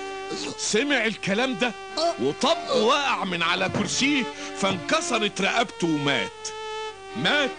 سمع 0.58 1.04
الكلام 1.06 1.54
ده 1.54 1.72
وطب 2.22 2.56
وقع 2.76 3.24
من 3.24 3.42
على 3.42 3.68
كرسيه 3.68 4.22
فانكسرت 4.60 5.40
رقبته 5.40 5.86
ومات. 5.88 6.48
مات 7.16 7.50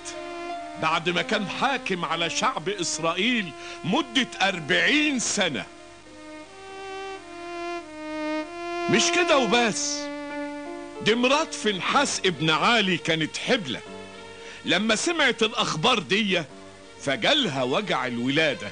بعد 0.81 1.09
ما 1.09 1.21
كان 1.21 1.47
حاكم 1.49 2.05
على 2.05 2.29
شعب 2.29 2.69
إسرائيل 2.69 3.51
مدة 3.83 4.27
أربعين 4.41 5.19
سنة. 5.19 5.65
مش 8.89 9.03
كده 9.15 9.37
وبس. 9.37 9.97
دي 11.05 11.15
مرات 11.15 11.53
فنحاس 11.53 12.21
ابن 12.25 12.49
عالي 12.49 12.97
كانت 12.97 13.37
حبلة. 13.37 13.79
لما 14.65 14.95
سمعت 14.95 15.43
الأخبار 15.43 15.99
دي 15.99 16.43
فجالها 17.01 17.63
وجع 17.63 18.05
الولادة. 18.05 18.67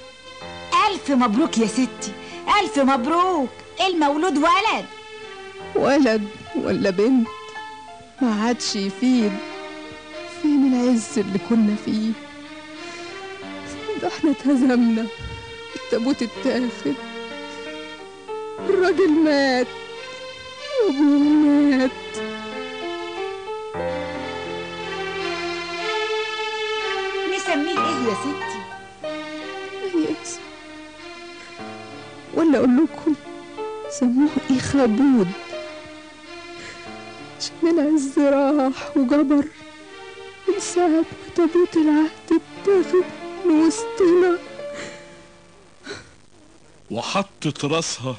ألف 0.90 1.12
مبروك 1.12 1.58
يا 1.58 1.68
ستي. 1.68 2.12
ألف 2.62 2.80
مبروك. 2.80 3.50
المولود 3.88 4.38
ولد. 4.38 4.86
ولد 5.76 6.28
ولا 6.56 6.90
بنت؟ 6.90 7.28
ما 8.22 8.44
عادش 8.44 8.76
يفيد. 8.76 9.32
فين 10.42 10.74
العز 10.74 11.20
اللي 11.20 11.40
كنا 11.50 11.76
فيه؟ 11.86 12.12
ده 14.02 14.08
إحنا 14.08 14.32
اتهزمنا. 14.32 15.06
التابوت 15.76 16.22
اتاخد. 16.22 16.94
الراجل 18.70 19.12
مات. 19.12 19.68
وابوه 20.86 21.20
مات. 21.20 21.92
يا 28.08 28.14
ستي. 28.14 28.60
ياس 29.98 30.40
ولا 32.34 32.58
أقول 32.58 32.78
لكم 32.78 33.16
سموه 33.90 34.30
ايخابود 34.52 35.28
عشان 37.40 37.80
العز 37.80 38.20
راح 38.20 38.98
وجبر. 38.98 39.46
من 40.48 40.60
ساعة 40.60 40.88
ما 40.88 41.06
تابوت 41.36 41.76
العهد 41.76 42.10
اتاخد 42.32 43.06
من 43.46 43.68
وسطنا. 43.68 44.38
وحطت 46.92 47.66
راسها 47.66 48.16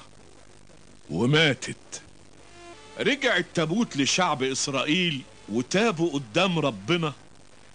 وماتت. 1.11 2.03
رجع 3.01 3.37
التابوت 3.37 3.97
لشعب 3.97 4.43
إسرائيل 4.43 5.21
وتابوا 5.49 6.11
قدام 6.11 6.59
ربنا. 6.59 7.13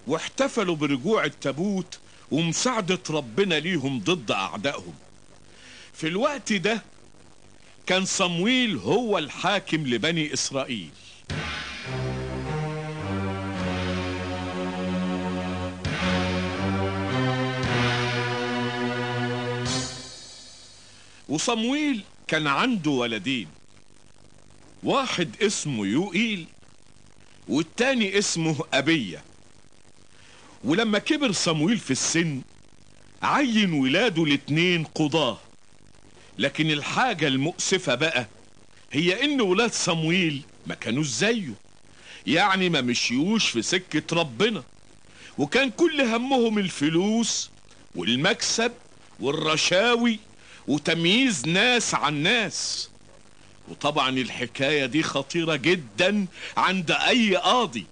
واحتفلوا 0.07 0.75
برجوع 0.75 1.25
التابوت 1.25 1.99
ومساعدة 2.31 2.99
ربنا 3.09 3.55
ليهم 3.55 3.99
ضد 3.99 4.31
أعدائهم. 4.31 4.93
في 5.93 6.07
الوقت 6.07 6.53
ده 6.53 6.83
كان 7.85 8.05
صمويل 8.05 8.77
هو 8.77 9.17
الحاكم 9.17 9.87
لبني 9.87 10.33
إسرائيل. 10.33 10.89
وصمويل 21.29 22.03
كان 22.27 22.47
عنده 22.47 22.91
ولدين. 22.91 23.47
واحد 24.83 25.41
اسمه 25.41 25.85
يوئيل 25.85 26.45
والتاني 27.47 28.17
اسمه 28.17 28.55
أبية. 28.73 29.23
ولما 30.65 30.99
كبر 30.99 31.31
صمويل 31.31 31.77
في 31.77 31.91
السن 31.91 32.41
عين 33.21 33.73
ولاده 33.73 34.23
الاتنين 34.23 34.83
قضاة. 34.83 35.37
لكن 36.37 36.71
الحاجة 36.71 37.27
المؤسفة 37.27 37.95
بقى 37.95 38.27
هي 38.91 39.23
إن 39.23 39.41
ولاد 39.41 39.73
صمويل 39.73 40.41
ما 40.67 40.75
كانوش 40.75 41.07
زيه. 41.07 41.53
يعني 42.27 42.69
ما 42.69 42.81
مشيوش 42.81 43.49
في 43.49 43.61
سكة 43.61 44.15
ربنا. 44.15 44.63
وكان 45.37 45.69
كل 45.71 46.01
همهم 46.01 46.57
الفلوس 46.59 47.49
والمكسب 47.95 48.71
والرشاوي 49.19 50.19
وتمييز 50.67 51.47
ناس 51.47 51.95
عن 51.95 52.13
ناس. 52.13 52.89
وطبعا 53.67 54.09
الحكاية 54.09 54.85
دي 54.85 55.03
خطيرة 55.03 55.55
جدا 55.55 56.25
عند 56.57 56.91
أي 56.91 57.35
قاضي. 57.35 57.85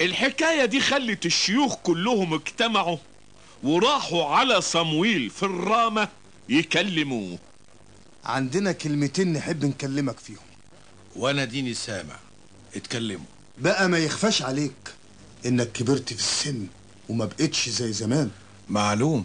الحكاية 0.00 0.64
دي 0.64 0.80
خلت 0.80 1.26
الشيوخ 1.26 1.74
كلهم 1.74 2.34
اجتمعوا 2.34 2.96
وراحوا 3.62 4.24
على 4.24 4.60
صمويل 4.60 5.30
في 5.30 5.42
الرامة 5.42 6.08
يكلموه. 6.48 7.38
عندنا 8.24 8.72
كلمتين 8.72 9.32
نحب 9.32 9.64
نكلمك 9.64 10.18
فيهم. 10.18 10.38
وأنا 11.16 11.44
ديني 11.44 11.74
سامع. 11.74 12.16
اتكلموا. 12.76 13.26
بقى 13.58 13.88
ما 13.88 13.98
يخفاش 13.98 14.42
عليك 14.42 14.94
إنك 15.46 15.72
كبرت 15.72 16.12
في 16.12 16.18
السن 16.18 16.66
وما 17.08 17.24
بقتش 17.24 17.68
زي 17.68 17.92
زمان. 17.92 18.30
معلوم. 18.68 19.24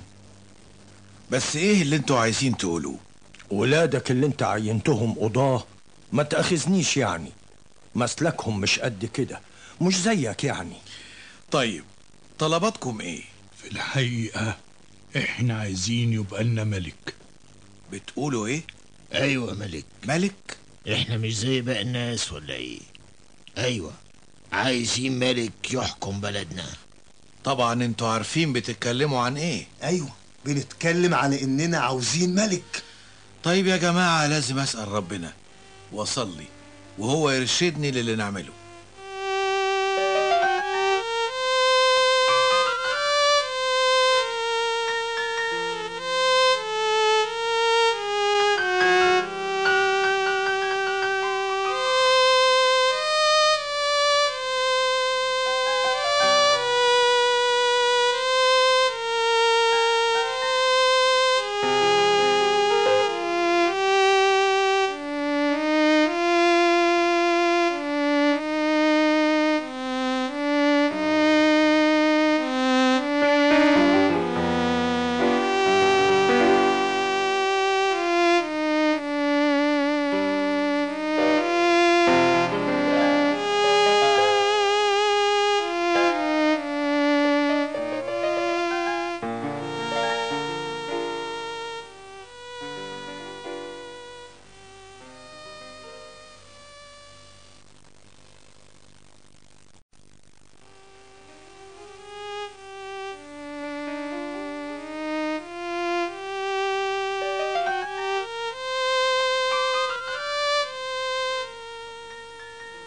بس 1.32 1.56
إيه 1.56 1.82
اللي 1.82 1.96
أنتوا 1.96 2.20
عايزين 2.20 2.58
تقولوه؟ 2.58 2.98
ولادك 3.52 4.12
اللي 4.12 4.26
انت 4.26 4.44
عينتهم 4.44 5.14
قضاه 5.14 5.64
ما 6.14 6.24
تأخذنيش 6.24 6.98
يعني. 6.98 7.32
مسلكهم 7.96 8.62
مش 8.62 8.80
قد 8.80 9.06
كده. 9.06 9.42
مش 9.82 9.98
زيك 9.98 10.44
يعني. 10.44 10.76
طيب 11.52 11.84
طلباتكم 12.40 13.02
إيه؟ 13.02 13.22
في 13.62 13.72
الحقيقة 13.72 14.58
إحنا 15.18 15.60
عايزين 15.60 16.14
يبقى 16.14 16.44
لنا 16.44 16.64
ملك. 16.64 17.14
بتقولوا 17.92 18.48
إيه؟ 18.48 18.62
أيوه 19.14 19.54
ملك. 19.54 19.86
ملك؟ 20.08 20.58
إحنا 20.94 21.18
مش 21.18 21.38
زي 21.38 21.62
باقي 21.62 21.82
الناس 21.82 22.32
ولا 22.34 22.54
إيه؟ 22.54 22.80
أيوه 23.58 23.92
عايزين 24.52 25.20
ملك 25.20 25.74
يحكم 25.74 26.22
بلدنا. 26.22 26.66
طبعا 27.44 27.74
أنتوا 27.86 28.08
عارفين 28.08 28.54
بتتكلموا 28.54 29.20
عن 29.22 29.38
إيه؟ 29.38 29.68
أيوه 29.84 30.10
بنتكلم 30.46 31.14
على 31.14 31.44
إننا 31.44 31.78
عاوزين 31.78 32.36
ملك. 32.36 32.84
طيب 33.44 33.68
يا 33.68 33.78
جماعة 33.78 34.28
لازم 34.28 34.60
أسأل 34.60 34.88
ربنا 34.88 35.34
وأصلي 35.92 36.46
وهو 36.98 37.32
يرشدني 37.32 37.92
للي 37.92 38.16
نعمله. 38.16 38.54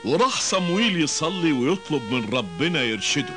وراح 0.09 0.41
صمويل 0.41 1.01
يصلي 1.03 1.53
ويطلب 1.53 2.13
من 2.13 2.29
ربنا 2.33 2.83
يرشده. 2.83 3.35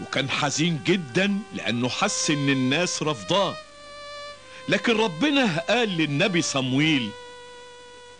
وكان 0.00 0.30
حزين 0.30 0.80
جدا 0.86 1.38
لأنه 1.54 1.88
حس 1.88 2.30
إن 2.30 2.48
الناس 2.48 3.02
رفضاه 3.02 3.56
لكن 4.68 4.96
ربنا 4.96 5.58
قال 5.68 5.88
للنبي 5.88 6.42
صمويل 6.42 7.10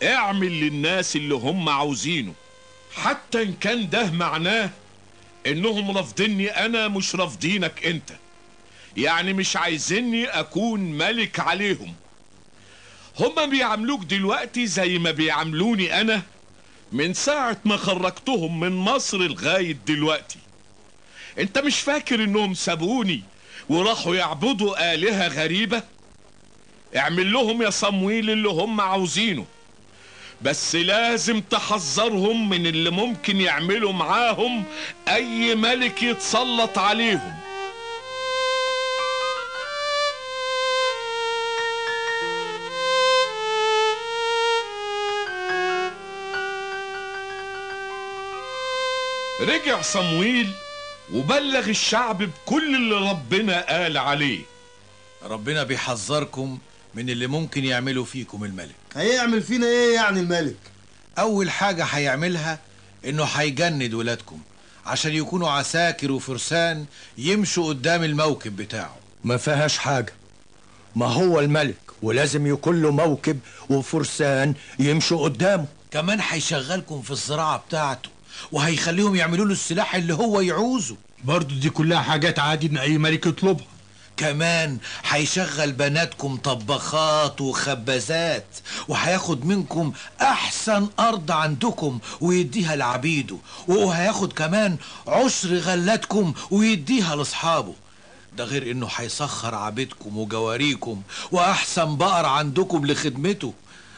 اعمل 0.03 0.51
للناس 0.61 1.15
اللي 1.15 1.35
هم 1.35 1.69
عاوزينه. 1.69 2.33
حتى 2.95 3.41
إن 3.41 3.53
كان 3.53 3.89
ده 3.89 4.11
معناه 4.11 4.69
إنهم 5.47 5.97
رافضيني 5.97 6.47
أنا 6.65 6.87
مش 6.87 7.15
رافضينك 7.15 7.85
أنت. 7.85 8.11
يعني 8.97 9.33
مش 9.33 9.55
عايزيني 9.57 10.25
أكون 10.25 10.79
ملك 10.79 11.39
عليهم. 11.39 11.93
هما 13.19 13.45
بيعاملوك 13.45 14.01
دلوقتي 14.03 14.67
زي 14.67 14.97
ما 14.97 15.11
بيعاملوني 15.11 16.01
أنا 16.01 16.21
من 16.93 17.13
ساعة 17.13 17.57
ما 17.65 17.77
خرجتهم 17.77 18.59
من 18.59 18.71
مصر 18.71 19.17
لغاية 19.17 19.77
دلوقتي. 19.87 20.37
انت 21.39 21.57
مش 21.59 21.79
فاكر 21.79 22.23
انهم 22.23 22.53
سابوني 22.53 23.23
وراحوا 23.69 24.15
يعبدوا 24.15 24.93
آلهة 24.93 25.27
غريبة؟ 25.27 25.83
اعمل 26.95 27.33
لهم 27.33 27.61
يا 27.61 27.69
صمويل 27.69 28.29
اللي 28.29 28.49
هم 28.49 28.81
عاوزينه. 28.81 29.45
بس 30.41 30.75
لازم 30.75 31.41
تحذرهم 31.41 32.49
من 32.49 32.67
اللي 32.67 32.89
ممكن 32.89 33.41
يعملوا 33.41 33.93
معاهم 33.93 34.63
أي 35.07 35.55
ملك 35.55 36.03
يتسلط 36.03 36.77
عليهم. 36.77 37.33
رجع 49.43 49.81
صمويل 49.81 50.51
وبلغ 51.13 51.69
الشعب 51.69 52.17
بكل 52.23 52.75
اللي 52.75 53.09
ربنا 53.09 53.61
قال 53.61 53.97
عليه. 53.97 54.41
ربنا 55.23 55.63
بيحذركم 55.63 56.57
من 56.95 57.09
اللي 57.09 57.27
ممكن 57.27 57.65
يعملوا 57.65 58.05
فيكم 58.05 58.43
الملك. 58.43 58.75
هيعمل 58.95 59.41
فينا 59.43 59.67
إيه 59.67 59.95
يعني 59.95 60.19
الملك؟ 60.19 60.55
أول 61.19 61.51
حاجة 61.51 61.83
هيعملها 61.83 62.59
إنه 63.05 63.23
هيجند 63.23 63.93
ولادكم 63.93 64.39
عشان 64.85 65.13
يكونوا 65.13 65.49
عساكر 65.49 66.11
وفرسان 66.11 66.85
يمشوا 67.17 67.67
قدام 67.69 68.03
الموكب 68.03 68.55
بتاعه. 68.55 68.95
ما 69.23 69.37
فيهاش 69.37 69.77
حاجة. 69.77 70.13
ما 70.95 71.05
هو 71.05 71.39
الملك 71.39 71.77
ولازم 72.01 72.47
يكون 72.47 72.81
له 72.81 72.91
موكب 72.91 73.39
وفرسان 73.69 74.53
يمشوا 74.79 75.23
قدامه. 75.23 75.65
كمان 75.91 76.19
هيشغلكم 76.21 77.01
في 77.01 77.11
الزراعة 77.11 77.57
بتاعته. 77.57 78.09
وهيخليهم 78.51 79.15
يعملوا 79.15 79.45
له 79.45 79.51
السلاح 79.51 79.95
اللي 79.95 80.13
هو 80.13 80.41
يعوزه. 80.41 80.95
برضو 81.23 81.55
دي 81.55 81.69
كلها 81.69 82.01
حاجات 82.01 82.39
عادي 82.39 82.67
إن 82.67 82.77
أي 82.77 82.97
ملك 82.97 83.25
يطلبها. 83.25 83.65
كمان 84.17 84.77
هيشغل 85.09 85.71
بناتكم 85.71 86.37
طباخات 86.37 87.41
وخبازات 87.41 88.45
وهياخد 88.87 89.45
منكم 89.45 89.93
أحسن 90.21 90.87
أرض 90.99 91.31
عندكم 91.31 91.99
ويديها 92.21 92.75
لعبيده 92.75 93.37
وهياخد 93.67 94.33
كمان 94.33 94.77
عشر 95.07 95.57
غلاتكم 95.57 96.33
ويديها 96.51 97.15
لأصحابه. 97.15 97.73
ده 98.37 98.43
غير 98.43 98.71
إنه 98.71 98.87
هيسخر 98.95 99.55
عبيدكم 99.55 100.17
وجواريكم 100.17 101.01
وأحسن 101.31 101.95
بقر 101.97 102.25
عندكم 102.25 102.85
لخدمته. 102.85 103.53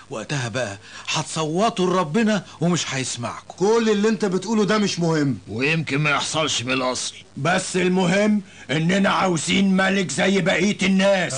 وقتها 0.09 0.49
بقى 0.49 0.77
هتصوتوا 1.07 1.85
لربنا 1.85 2.45
ومش 2.61 2.85
هيسمعكم. 2.95 3.53
كل 3.57 3.89
اللي 3.89 4.09
انت 4.09 4.25
بتقوله 4.25 4.65
ده 4.65 4.77
مش 4.77 4.99
مهم. 4.99 5.37
ويمكن 5.47 5.97
ما 5.97 6.09
يحصلش 6.09 6.61
بالاصل 6.61 7.15
بس 7.37 7.77
المهم 7.77 8.41
إننا 8.71 9.09
عاوزين 9.09 9.71
ملك 9.77 10.11
زي 10.11 10.41
بقية 10.41 10.77
الناس. 10.83 11.33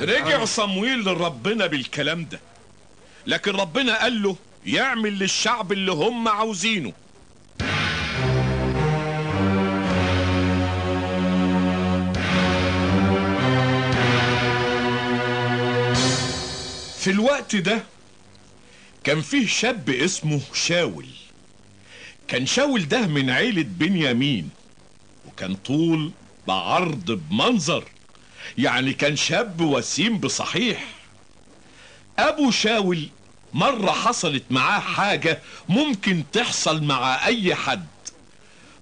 رجع 0.00 0.44
صمويل 0.44 0.98
لربنا 1.04 1.66
بالكلام 1.66 2.26
ده. 2.30 2.40
لكن 3.26 3.50
ربنا 3.50 4.02
قال 4.02 4.22
له 4.22 4.36
يعمل 4.66 5.18
للشعب 5.18 5.72
اللي 5.72 5.92
هم 5.92 6.28
عاوزينه. 6.28 6.92
في 17.02 17.10
الوقت 17.10 17.56
ده 17.56 17.82
كان 19.04 19.20
فيه 19.20 19.46
شاب 19.46 19.90
اسمه 19.90 20.40
شاول. 20.54 21.06
كان 22.28 22.46
شاول 22.46 22.88
ده 22.88 23.06
من 23.06 23.30
عيلة 23.30 23.62
بنيامين 23.62 24.50
وكان 25.26 25.54
طول 25.54 26.12
بعرض 26.48 27.10
بمنظر. 27.10 27.84
يعني 28.58 28.92
كان 28.92 29.16
شاب 29.16 29.60
وسيم 29.60 30.18
بصحيح. 30.18 30.84
أبو 32.18 32.50
شاول 32.50 33.08
مرة 33.52 33.90
حصلت 33.90 34.44
معاه 34.50 34.80
حاجة 34.80 35.38
ممكن 35.68 36.24
تحصل 36.32 36.84
مع 36.84 37.26
أي 37.26 37.54
حد. 37.54 37.86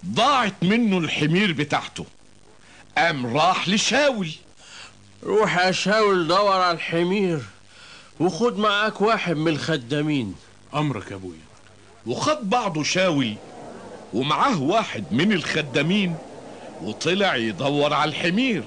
ضاعت 0.07 0.55
منه 0.63 0.99
الحمير 0.99 1.53
بتاعته. 1.53 2.07
قام 2.99 3.37
راح 3.37 3.69
لشاول. 3.69 4.31
روح 5.23 5.59
يا 5.59 5.73
شاول 5.73 6.29
دور 6.29 6.53
على 6.53 6.77
الحمير. 6.77 7.41
وخد 8.21 8.59
معاك 8.59 9.01
واحد 9.01 9.37
من 9.37 9.49
الخدامين. 9.49 10.35
أمرك 10.75 11.11
يا 11.11 11.17
أبويا. 11.17 11.39
وخد 12.07 12.51
بعضه 12.51 12.83
شاول 12.83 13.35
ومعاه 14.15 14.63
واحد 14.63 15.05
من 15.11 15.33
الخدامين 15.33 16.15
وطلع 16.83 17.37
يدور 17.37 17.95
على 17.95 18.09
الحمير. 18.09 18.63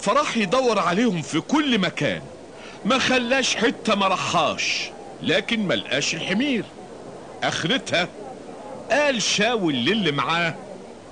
فراح 0.00 0.36
يدور 0.36 0.78
عليهم 0.78 1.22
في 1.22 1.40
كل 1.40 1.78
مكان. 1.78 2.22
ما 2.84 2.98
خلاش 2.98 3.56
حتة 3.56 3.94
ما 3.94 4.08
رحاش 4.08 4.90
لكن 5.22 5.66
ملقاش 5.66 6.14
الحمير. 6.14 6.64
أخرتها 7.42 8.08
قال 8.90 9.22
شاول 9.22 9.74
للي 9.74 10.12
معاه. 10.12 10.54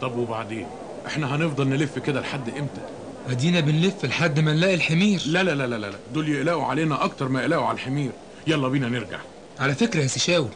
طب 0.00 0.18
وبعدين؟ 0.18 0.66
إحنا 1.06 1.36
هنفضل 1.36 1.68
نلف 1.68 1.98
كده 1.98 2.20
لحد 2.20 2.48
إمتى؟ 2.48 2.80
أدينا 3.28 3.60
بنلف 3.60 4.04
لحد 4.04 4.40
ما 4.40 4.52
نلاقي 4.52 4.74
الحمير. 4.74 5.22
لا 5.26 5.42
لا 5.42 5.54
لا 5.54 5.66
لا 5.66 5.76
لا 5.76 5.98
دول 6.14 6.28
يقلقوا 6.28 6.64
علينا 6.64 7.04
أكتر 7.04 7.28
ما 7.28 7.40
يقلقوا 7.40 7.64
على 7.64 7.74
الحمير. 7.74 8.10
يلا 8.46 8.68
بينا 8.68 8.88
نرجع. 8.88 9.18
على 9.60 9.74
فكرة 9.74 10.02
يا 10.02 10.06
سيشاول 10.06 10.48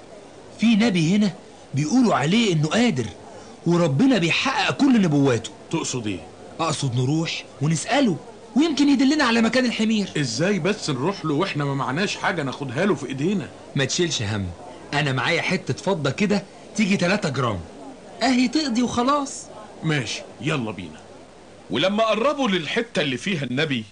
في 0.60 0.76
نبي 0.76 1.16
هنا 1.16 1.30
بيقولوا 1.74 2.14
عليه 2.14 2.52
إنه 2.52 2.68
قادر 2.68 3.06
وربنا 3.66 4.18
بيحقق 4.18 4.76
كل 4.76 5.02
نبواته. 5.02 5.50
تقصد 5.70 6.06
إيه؟ 6.06 6.20
أقصد 6.60 6.96
نروح 6.96 7.44
ونسأله 7.62 8.16
ويمكن 8.56 8.88
يدلنا 8.88 9.24
على 9.24 9.40
مكان 9.40 9.64
الحمير. 9.64 10.08
إزاي 10.18 10.58
بس 10.58 10.90
نروح 10.90 11.24
له 11.24 11.34
وإحنا 11.34 11.64
ما 11.64 11.74
معناش 11.74 12.16
حاجة 12.16 12.42
ناخدها 12.42 12.86
له 12.86 12.94
في 12.94 13.06
إيدينا؟ 13.06 13.48
ما 13.76 13.84
تشيلش 13.84 14.22
هم. 14.22 14.46
أنا 14.94 15.12
معايا 15.12 15.42
حتة 15.42 15.74
فضة 15.74 16.10
كده 16.10 16.42
تيجي 16.76 16.96
3 16.96 17.28
جرام. 17.28 17.60
أهي 18.22 18.48
تقضي 18.48 18.82
وخلاص. 18.82 19.42
ماشي 19.82 20.22
يلا 20.40 20.70
بينا. 20.70 21.00
ولما 21.70 22.04
قربوا 22.04 22.48
للحتة 22.48 23.02
اللي 23.02 23.16
فيها 23.16 23.44
النبي 23.44 23.84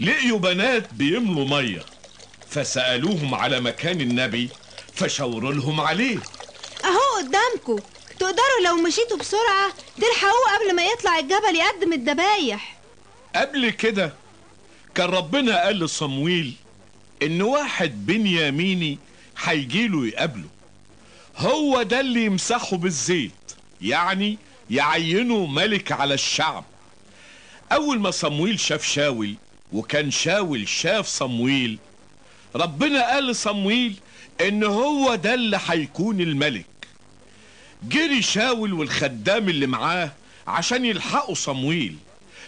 لقيوا 0.00 0.38
بنات 0.38 0.94
بيملوا 0.94 1.44
مية. 1.44 1.84
فسألوهم 2.50 3.34
على 3.34 3.60
مكان 3.60 4.00
النبي 4.00 4.48
فشاوروا 4.94 5.52
لهم 5.52 5.80
عليه. 5.80 6.18
أهو 6.84 7.18
قدامكم 7.18 7.86
تقدروا 8.18 8.60
لو 8.66 8.76
مشيتوا 8.76 9.16
بسرعة 9.16 9.72
تلحقوه 9.96 10.56
قبل 10.58 10.76
ما 10.76 10.82
يطلع 10.86 11.18
الجبل 11.18 11.56
يقدم 11.56 11.92
الذبايح. 11.92 12.80
قبل 13.36 13.70
كده 13.70 14.14
كان 14.94 15.08
ربنا 15.08 15.64
قال 15.64 15.78
لصمويل 15.78 16.54
إن 17.22 17.42
واحد 17.42 18.06
بنياميني 18.06 18.98
هيجيله 19.42 20.06
يقابله. 20.06 20.48
هو 21.36 21.82
ده 21.82 22.00
اللي 22.00 22.24
يمسحه 22.24 22.76
بالزيت 22.76 23.32
يعني 23.82 24.38
يعينه 24.70 25.46
ملك 25.46 25.92
على 25.92 26.14
الشعب. 26.14 26.64
أول 27.72 28.00
ما 28.00 28.10
صمويل 28.10 28.60
شاف 28.60 28.84
شاول 28.84 29.34
وكان 29.72 30.10
شاول 30.10 30.68
شاف 30.68 31.06
صمويل 31.06 31.78
ربنا 32.56 33.10
قال 33.10 33.26
لصمويل 33.26 33.94
إن 34.40 34.64
هو 34.64 35.14
ده 35.14 35.34
اللي 35.34 35.60
هيكون 35.66 36.20
الملك. 36.20 36.66
جري 37.82 38.22
شاول 38.22 38.72
والخدام 38.72 39.48
اللي 39.48 39.66
معاه 39.66 40.12
عشان 40.46 40.84
يلحقوا 40.84 41.34
صمويل 41.34 41.96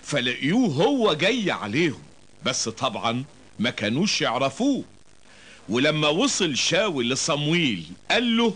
فلقيوه 0.02 0.68
هو 0.68 1.14
جاي 1.14 1.50
عليهم. 1.50 2.02
بس 2.44 2.68
طبعا 2.68 3.24
ما 3.58 3.70
كانوش 3.70 4.20
يعرفوه. 4.20 4.85
ولما 5.68 6.08
وصل 6.08 6.56
شاول 6.56 7.11
لصمويل 7.11 7.85
قال 8.11 8.37
له 8.37 8.54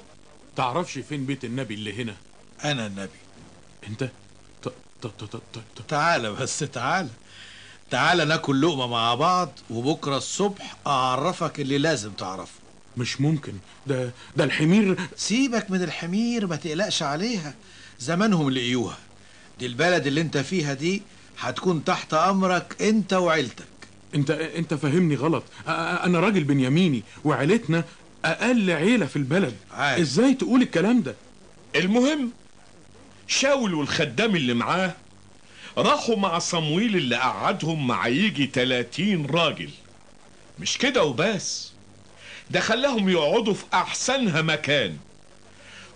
تعرفش 0.57 0.99
فين 0.99 1.27
بيت 1.27 1.45
النبي 1.45 1.75
اللي 1.75 1.93
هنا؟ 2.03 2.15
أنا 2.65 2.87
النبي. 2.87 3.26
انت. 3.89 4.05
ت- 4.63 4.69
ت- 5.03 5.07
ت- 5.07 5.25
ت- 5.37 5.37
ت- 5.77 5.89
تعالى 5.89 6.31
بس 6.33 6.59
تعالى 6.59 7.09
تعالى 7.91 8.25
ناكل 8.25 8.61
لقمة 8.63 8.87
مع 8.87 9.15
بعض 9.15 9.53
وبكرة 9.71 10.17
الصبح 10.17 10.77
أعرفك 10.87 11.61
اللي 11.61 11.79
لازم 11.79 12.11
تعرفه. 12.13 12.53
مش 12.97 13.21
ممكن. 13.21 13.53
ده 13.87 14.11
ده 14.37 14.45
الحمير. 14.45 14.97
سيبك 15.17 15.71
من 15.71 15.83
الحمير 15.83 16.47
ما 16.47 16.57
تقلقش 16.57 17.03
عليها. 17.03 17.55
زمانهم 18.01 18.51
لقيوها. 18.51 18.97
دي 19.59 19.67
البلد 19.67 20.07
اللي 20.07 20.21
انت 20.21 20.39
فيها 20.39 20.75
دي 20.75 21.03
هتكون 21.39 21.85
تحت 21.85 22.15
أمرك 22.15 22.77
انت 22.83 23.13
وعيلتك. 23.13 23.65
انت 24.15 24.31
انت 24.31 24.75
فاهمني 24.75 25.17
غلط. 25.17 25.43
أنا 25.69 26.21
راجل 26.21 26.45
بنياميني 26.45 27.03
وعيلتنا 27.25 27.85
أقل 28.25 28.71
عيلة 28.71 29.07
في 29.07 29.17
البلد. 29.17 29.55
عارف. 29.73 30.01
إزاي 30.01 30.35
تقول 30.35 30.63
الكلام 30.63 31.03
ده؟ 31.03 31.15
المهم 31.77 32.31
شاول 33.29 33.75
والخدام 33.75 34.37
اللي 34.37 34.55
معاه 34.55 34.95
راحوا 35.79 36.17
مع 36.17 36.39
صمويل 36.39 36.97
اللي 36.97 37.17
قعدهم 37.17 37.87
مع 37.87 38.07
يجي 38.07 38.51
30 38.55 39.27
راجل. 39.27 39.71
مش 40.59 40.79
كده 40.79 41.05
وبس؟ 41.05 41.73
ده 42.51 42.61
خلاهم 42.61 43.09
يقعدوا 43.09 43.55
في 43.55 43.65
أحسنها 43.75 44.43
مكان. 44.43 44.97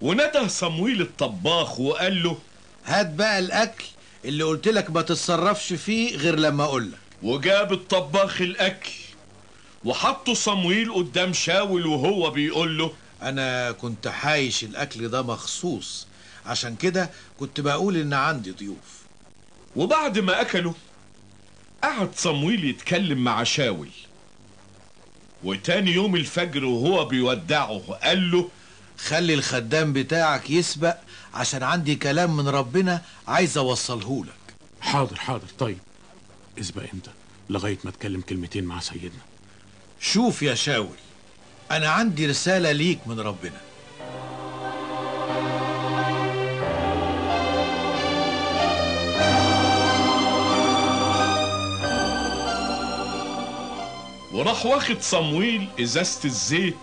ونده 0.01 0.47
صمويل 0.49 1.01
الطباخ 1.01 1.81
وقال 1.81 2.23
له 2.23 2.39
هات 2.85 3.11
بقى 3.11 3.39
الأكل 3.39 3.85
اللي 4.25 4.45
قلت 4.45 4.69
لك 4.69 4.91
ما 4.91 5.03
تتصرفش 5.03 5.73
فيه 5.73 6.17
غير 6.17 6.39
لما 6.39 6.65
أقول 6.65 6.93
لك. 6.93 6.99
وجاب 7.23 7.73
الطباخ 7.73 8.41
الأكل 8.41 8.91
وحطوا 9.85 10.35
صمويل 10.35 10.93
قدام 10.95 11.33
شاول 11.33 11.87
وهو 11.87 12.31
بيقول 12.31 12.79
له 12.79 12.93
أنا 13.23 13.73
كنت 13.73 14.09
حايش 14.09 14.65
الأكل 14.65 15.09
ده 15.09 15.23
مخصوص. 15.23 16.07
عشان 16.47 16.77
كده 16.77 17.11
كنت 17.39 17.61
بقول 17.61 17.97
إن 17.97 18.13
عندي 18.13 18.51
ضيوف. 18.51 19.01
وبعد 19.77 20.19
ما 20.19 20.41
أكلوا 20.41 20.73
قعد 21.83 22.11
صمويل 22.17 22.65
يتكلم 22.65 23.25
مع 23.25 23.45
شاول. 23.45 23.89
وتاني 25.45 25.93
يوم 25.93 26.17
الفجر 26.17 26.65
وهو 26.65 27.05
بيودعه 27.05 27.79
قال 27.79 28.31
له 28.31 28.49
خلي 28.99 29.35
الخدام 29.35 29.93
بتاعك 29.93 30.51
يسبق 30.51 30.97
عشان 31.35 31.63
عندي 31.63 31.95
كلام 31.95 32.37
من 32.37 32.49
ربنا 32.49 33.03
عايز 33.29 33.59
أوصله 33.59 34.25
لك. 34.25 34.55
حاضر 34.81 35.17
حاضر. 35.17 35.47
طيب 35.59 35.79
اسبق 36.61 36.83
انت 36.95 37.07
لغاية 37.51 37.79
ما 37.85 37.91
اتكلم 37.91 38.21
كلمتين 38.21 38.65
مع 38.65 38.81
سيدنا. 38.81 39.23
شوف 40.01 40.43
يا 40.43 40.55
شاول 40.55 40.97
أنا 41.71 41.89
عندي 41.89 42.27
رسالة 42.27 42.73
ليك 42.73 42.99
من 43.07 43.21
ربنا. 43.21 43.61
وراح 54.33 54.67
واخد 54.67 55.03
صمويل 55.03 55.69
إزازة 55.81 56.21
الزيت 56.25 56.75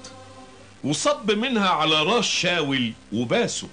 وصب 0.83 1.31
منها 1.31 1.69
على 1.69 2.03
راس 2.03 2.25
شاول 2.25 2.93
وباسه. 3.13 3.67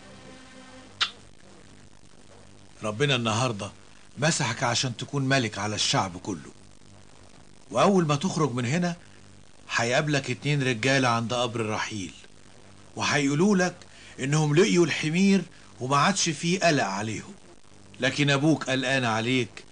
ربنا 2.82 3.16
النهاردة 3.16 3.72
مسحك 4.18 4.62
عشان 4.62 4.96
تكون 4.96 5.22
ملك 5.24 5.58
على 5.58 5.74
الشعب 5.74 6.16
كله. 6.16 6.50
وأول 7.70 8.06
ما 8.06 8.16
تخرج 8.16 8.52
من 8.54 8.66
هنا 8.66 8.96
هيقابلك 9.70 10.30
اتنين 10.30 10.62
رجالة 10.62 11.08
عند 11.08 11.34
قبر 11.34 11.60
الرحيل 11.60 12.12
وهيقولوا 12.96 13.56
لك 13.56 13.74
إنهم 14.20 14.54
لقيوا 14.54 14.86
الحمير 14.86 15.42
وما 15.80 15.96
عادش 15.96 16.28
فيه 16.28 16.60
قلق 16.60 16.84
عليهم. 16.84 17.34
لكن 18.00 18.30
أبوك 18.30 18.64
قلقان 18.64 19.04
عليك 19.04 19.64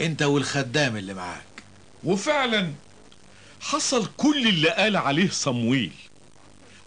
أنت 0.00 0.22
والخدام 0.22 0.96
اللي 0.96 1.14
معاك. 1.14 1.44
وفعلا 2.04 2.72
حصل 3.60 4.06
كل 4.16 4.48
اللي 4.48 4.68
قال 4.70 4.96
عليه 4.96 5.30
صمويل. 5.30 5.92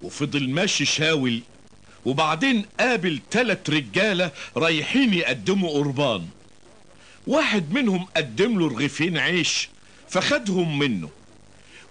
وفضل 0.01 0.49
ماشي 0.49 0.85
شاول 0.85 1.41
وبعدين 2.05 2.65
قابل 2.79 3.19
تلات 3.31 3.69
رجالة 3.69 4.31
رايحين 4.57 5.13
يقدموا 5.13 5.69
قربان. 5.69 6.27
واحد 7.27 7.73
منهم 7.73 8.05
قدم 8.17 8.59
له 8.59 8.67
رغيفين 8.67 9.17
عيش 9.17 9.69
فخدهم 10.09 10.79
منه. 10.79 11.09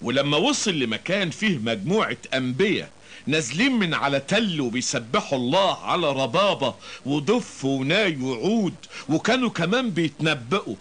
ولما 0.02 0.36
وصل 0.36 0.78
لمكان 0.78 1.30
فيه 1.30 1.58
مجموعة 1.58 2.16
أنبياء 2.34 2.90
نازلين 3.26 3.72
من 3.72 3.94
على 3.94 4.20
تل 4.20 4.60
وبيسبحوا 4.60 5.38
الله 5.38 5.78
على 5.84 6.12
ربابة 6.12 6.74
ودف 7.06 7.64
وناي 7.64 8.16
وعود 8.16 8.74
وكانوا 9.08 9.50
كمان 9.50 9.90
بيتنبئوا 9.90 10.76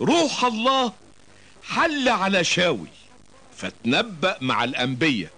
روح 0.00 0.44
الله 0.44 0.92
حل 1.62 2.08
على 2.08 2.44
شاول. 2.44 2.88
فتنبأ 3.58 4.36
مع 4.40 4.64
الأنبياء 4.64 5.30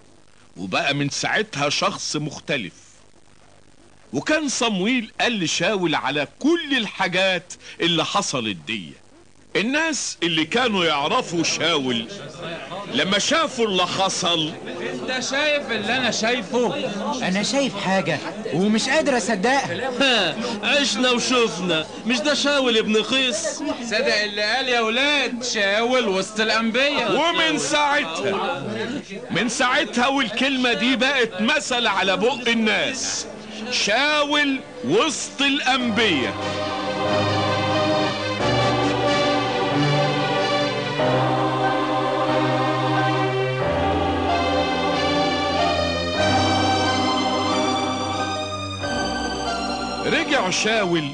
وبقى 0.57 0.95
من 0.95 1.09
ساعتها 1.09 1.69
شخص 1.69 2.17
مختلف. 2.17 2.73
وكان 4.13 4.49
صمويل 4.49 5.13
قال 5.21 5.41
لشاول 5.41 5.95
على 5.95 6.29
كل 6.39 6.77
الحاجات 6.77 7.53
اللي 7.81 8.05
حصلت 8.05 8.57
دي. 8.67 8.93
الناس 9.57 10.17
اللي 10.23 10.45
كانوا 10.45 10.85
يعرفوا 10.85 11.43
شاول 11.43 12.07
لما 12.95 13.19
شافوا 13.19 13.67
اللي 13.67 13.87
حصل. 13.87 14.53
انت 14.93 15.25
شايف 15.25 15.71
اللي 15.71 15.97
أنا 15.97 16.11
شايفه؟ 16.11 16.75
أنا 17.29 17.43
شايف 17.43 17.77
حاجة 17.77 18.19
ومش 18.55 18.89
قادر 18.89 19.17
أصدقها. 19.17 20.35
عشنا 20.81 21.11
وشفنا 21.11 21.87
مش 22.07 22.19
ده 22.21 22.35
شاول 22.35 22.79
ابن 22.79 22.97
قيس 23.03 23.47
صدق 23.85 24.23
اللي 24.23 24.43
قال 24.43 24.69
يا 24.69 24.81
ولاد 24.81 25.45
شاول 25.45 26.09
وسط 26.09 26.41
الأنبياء. 26.41 27.13
ومن 27.17 27.59
ساعتها 27.59 28.65
من 29.31 29.49
ساعتها 29.49 30.09
والكلمة 30.09 30.73
دي 30.73 30.97
بقت 30.97 31.41
مثل 31.43 31.87
على 31.87 32.17
بق 32.17 32.49
الناس. 32.49 33.27
شاول 33.71 34.61
وسط 34.85 35.43
الأنبياء. 35.43 36.35
رجع 50.11 50.51
شاول 50.51 51.11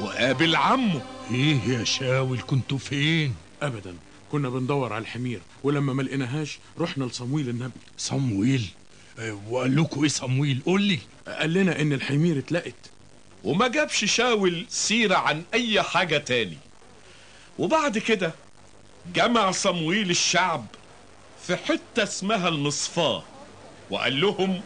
وقابل 0.00 0.56
عمه. 0.56 1.00
إيه 1.30 1.60
يا 1.68 1.84
شاول 1.84 2.40
كنتوا 2.40 2.78
فين؟ 2.78 3.34
ابدا. 3.62 3.94
كنا 4.32 4.48
بندور 4.48 4.92
على 4.92 5.02
الحمير 5.02 5.40
ولما 5.64 5.92
ما 5.92 6.02
لقيناهاش 6.02 6.58
رحنا 6.78 7.04
لصمويل 7.04 7.48
النبي. 7.48 7.72
صمويل؟ 7.98 8.68
آه، 9.18 9.38
وقال 9.50 9.76
لكم 9.76 10.02
إيه 10.02 10.08
صمويل؟ 10.08 10.62
قول 10.66 10.82
لي. 10.82 10.98
قال 11.28 11.52
لنا 11.52 11.80
إن 11.80 11.92
الحمير 11.92 12.38
اتلقت. 12.38 12.90
وما 13.44 13.68
جابش 13.68 14.04
شاول 14.04 14.66
سيرة 14.68 15.16
عن 15.16 15.42
أي 15.54 15.82
حاجة 15.82 16.18
تاني. 16.18 16.58
وبعد 17.58 17.98
كده 17.98 18.32
جمع 19.14 19.50
صمويل 19.50 20.10
الشعب 20.10 20.66
في 21.46 21.56
حتة 21.56 22.02
اسمها 22.02 22.48
المصفاة 22.48 23.22
وقال 23.90 24.20
لهم 24.20 24.60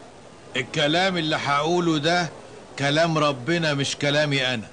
الكلام 0.56 1.16
اللي 1.16 1.36
هقوله 1.36 1.98
ده 1.98 2.30
كلام 2.78 3.18
ربنا 3.18 3.74
مش 3.74 3.96
كلامي 3.96 4.54
أنا. 4.54 4.68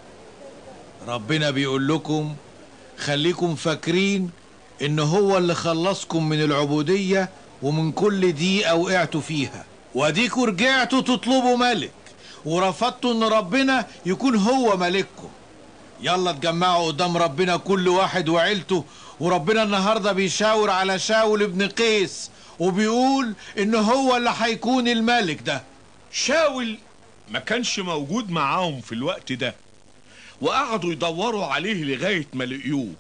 ربنا 1.08 1.50
بيقول 1.52 1.88
لكم 1.88 2.36
خليكم 2.98 3.56
فاكرين 3.56 4.30
إن 4.82 5.00
هو 5.00 5.38
اللي 5.38 5.56
خلصكم 5.56 6.30
من 6.30 6.44
العبودية 6.44 7.30
ومن 7.62 7.92
كل 7.92 8.32
دقيقة 8.32 8.76
وقعتوا 8.76 9.22
فيها. 9.22 9.66
وأديكوا 9.96 10.48
رجعتوا 10.48 11.02
تطلبوا 11.02 11.58
ملك. 11.58 11.92
ورفضتوا 12.46 13.14
إن 13.14 13.24
ربنا 13.24 13.86
يكون 14.06 14.36
هو 14.36 14.78
ملككم. 14.78 15.30
يلا 16.02 16.30
اتجمعوا 16.30 16.88
قدام 16.88 17.18
ربنا 17.18 17.58
كل 17.58 17.88
واحد 17.88 18.30
وعيلته. 18.30 18.84
وربنا 19.20 19.64
النهاردة 19.64 20.12
بيشاور 20.12 20.70
على 20.70 21.00
شاول 21.00 21.44
ابن 21.44 21.68
قيس 21.68 22.30
وبيقول 22.60 23.34
إن 23.60 23.76
هو 23.76 24.18
اللي 24.18 24.34
هيكون 24.40 24.88
الملك 24.88 25.42
ده. 25.42 25.64
شاول 26.12 26.78
ما 27.32 27.40
كانش 27.40 27.80
موجود 27.80 28.32
معاهم 28.32 28.82
في 28.82 28.92
الوقت 28.92 29.32
ده. 29.32 29.56
وقعدوا 30.42 30.92
يدوروا 30.92 31.46
عليه 31.46 31.84
لغاية 31.84 32.26
ما 32.34 32.44
لقيوه. 32.44 32.94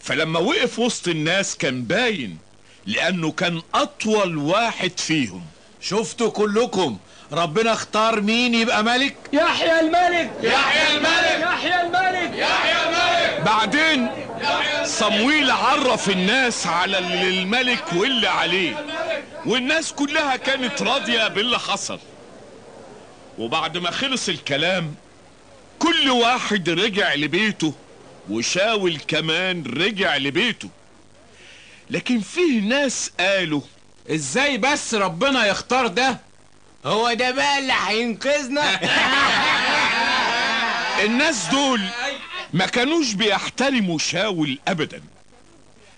فلما 0.00 0.38
وقف 0.38 0.78
وسط 0.78 1.08
الناس 1.08 1.56
كان 1.56 1.82
باين 1.82 2.38
لأنه 2.86 3.32
كان 3.32 3.62
أطول 3.74 4.36
واحد 4.36 4.92
فيهم. 5.00 5.42
شفتوا 5.80 6.30
كلكم؟ 6.30 6.98
ربنا 7.32 7.72
اختار 7.72 8.20
مين 8.20 8.54
يبقى 8.54 8.84
ملك؟ 8.84 9.16
يحيى 9.32 9.80
الملك! 9.80 10.30
يحيى 10.42 10.96
الملك! 10.96 11.40
يحيى 11.42 11.80
الملك! 11.82 12.38
يحيى 12.38 12.82
الملك! 12.86 13.40
بعدين 13.46 14.08
صمويل 14.84 15.50
عرف 15.50 16.10
الناس 16.10 16.66
على 16.66 16.98
اللي 16.98 17.28
الملك 17.28 17.84
واللي 17.96 18.26
عليه. 18.28 18.84
والناس 19.46 19.92
كلها 19.92 20.36
كانت 20.36 20.82
راضية 20.82 21.28
باللي 21.28 21.58
حصل. 21.58 21.98
وبعد 23.40 23.78
ما 23.78 23.90
خلص 23.90 24.28
الكلام 24.28 24.94
كل 25.78 26.10
واحد 26.10 26.70
رجع 26.70 27.14
لبيته 27.14 27.74
وشاول 28.30 28.98
كمان 29.08 29.64
رجع 29.66 30.16
لبيته. 30.16 30.68
لكن 31.90 32.20
فيه 32.20 32.60
ناس 32.60 33.10
قالوا 33.20 33.60
إزاي 34.10 34.58
بس 34.58 34.94
ربنا 34.94 35.46
يختار 35.46 35.86
ده؟ 35.86 36.20
هو 36.86 37.12
ده 37.12 37.30
بقى 37.30 37.58
اللي 37.58 37.72
هينقذنا؟ 37.86 38.80
الناس 41.06 41.46
دول 41.46 41.80
ما 42.52 42.66
كانوش 42.66 43.12
بيحترموا 43.12 43.98
شاول 43.98 44.58
ابدا. 44.68 45.02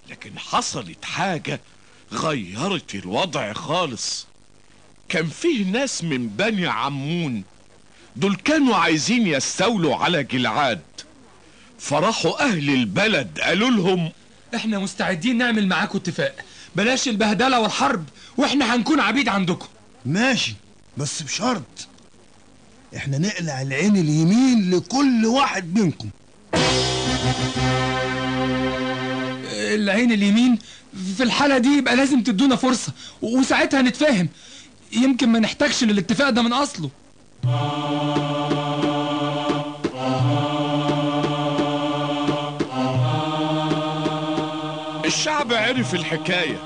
لكن 0.08 0.38
حصلت 0.38 1.04
حاجة 1.04 1.60
غيرت 2.12 2.94
الوضع 2.94 3.52
خالص. 3.52 4.26
كان 5.08 5.26
فيه 5.26 5.64
ناس 5.64 6.04
من 6.04 6.28
بني 6.28 6.66
عمون. 6.66 7.44
دول 8.16 8.36
كانوا 8.36 8.76
عايزين 8.76 9.26
يستولوا 9.26 9.96
على 9.96 10.24
جلعاد. 10.24 10.80
فراحوا 11.78 12.44
أهل 12.44 12.70
البلد 12.70 13.40
قالوا 13.40 13.70
لهم 13.70 14.12
إحنا 14.54 14.78
مستعدين 14.78 15.38
نعمل 15.38 15.68
معاكم 15.68 15.98
اتفاق. 15.98 16.34
بلاش 16.76 17.08
البهدلة 17.08 17.60
والحرب 17.60 18.04
وإحنا 18.36 18.74
هنكون 18.74 19.00
عبيد 19.00 19.28
عندكم. 19.28 19.68
ماشي 20.06 20.54
بس 20.96 21.22
بشرط. 21.22 21.88
إحنا 22.96 23.18
نقلع 23.18 23.62
العين 23.62 23.96
اليمين 23.96 24.70
لكل 24.70 25.26
واحد 25.26 25.78
منكم. 25.78 26.08
العين 29.54 30.12
اليمين؟ 30.12 30.58
في 31.16 31.22
الحالة 31.22 31.58
دي 31.58 31.68
يبقى 31.68 31.96
لازم 31.96 32.22
تدونا 32.22 32.56
فرصة 32.56 32.92
وساعتها 33.22 33.82
نتفاهم. 33.82 34.28
يمكن 34.92 35.28
ما 35.28 35.38
نحتاجش 35.38 35.84
للاتفاق 35.84 36.30
ده 36.30 36.42
من 36.42 36.52
أصله. 36.52 36.90
الشعب 45.04 45.52
عرف 45.52 45.94
الحكاية 45.94 46.56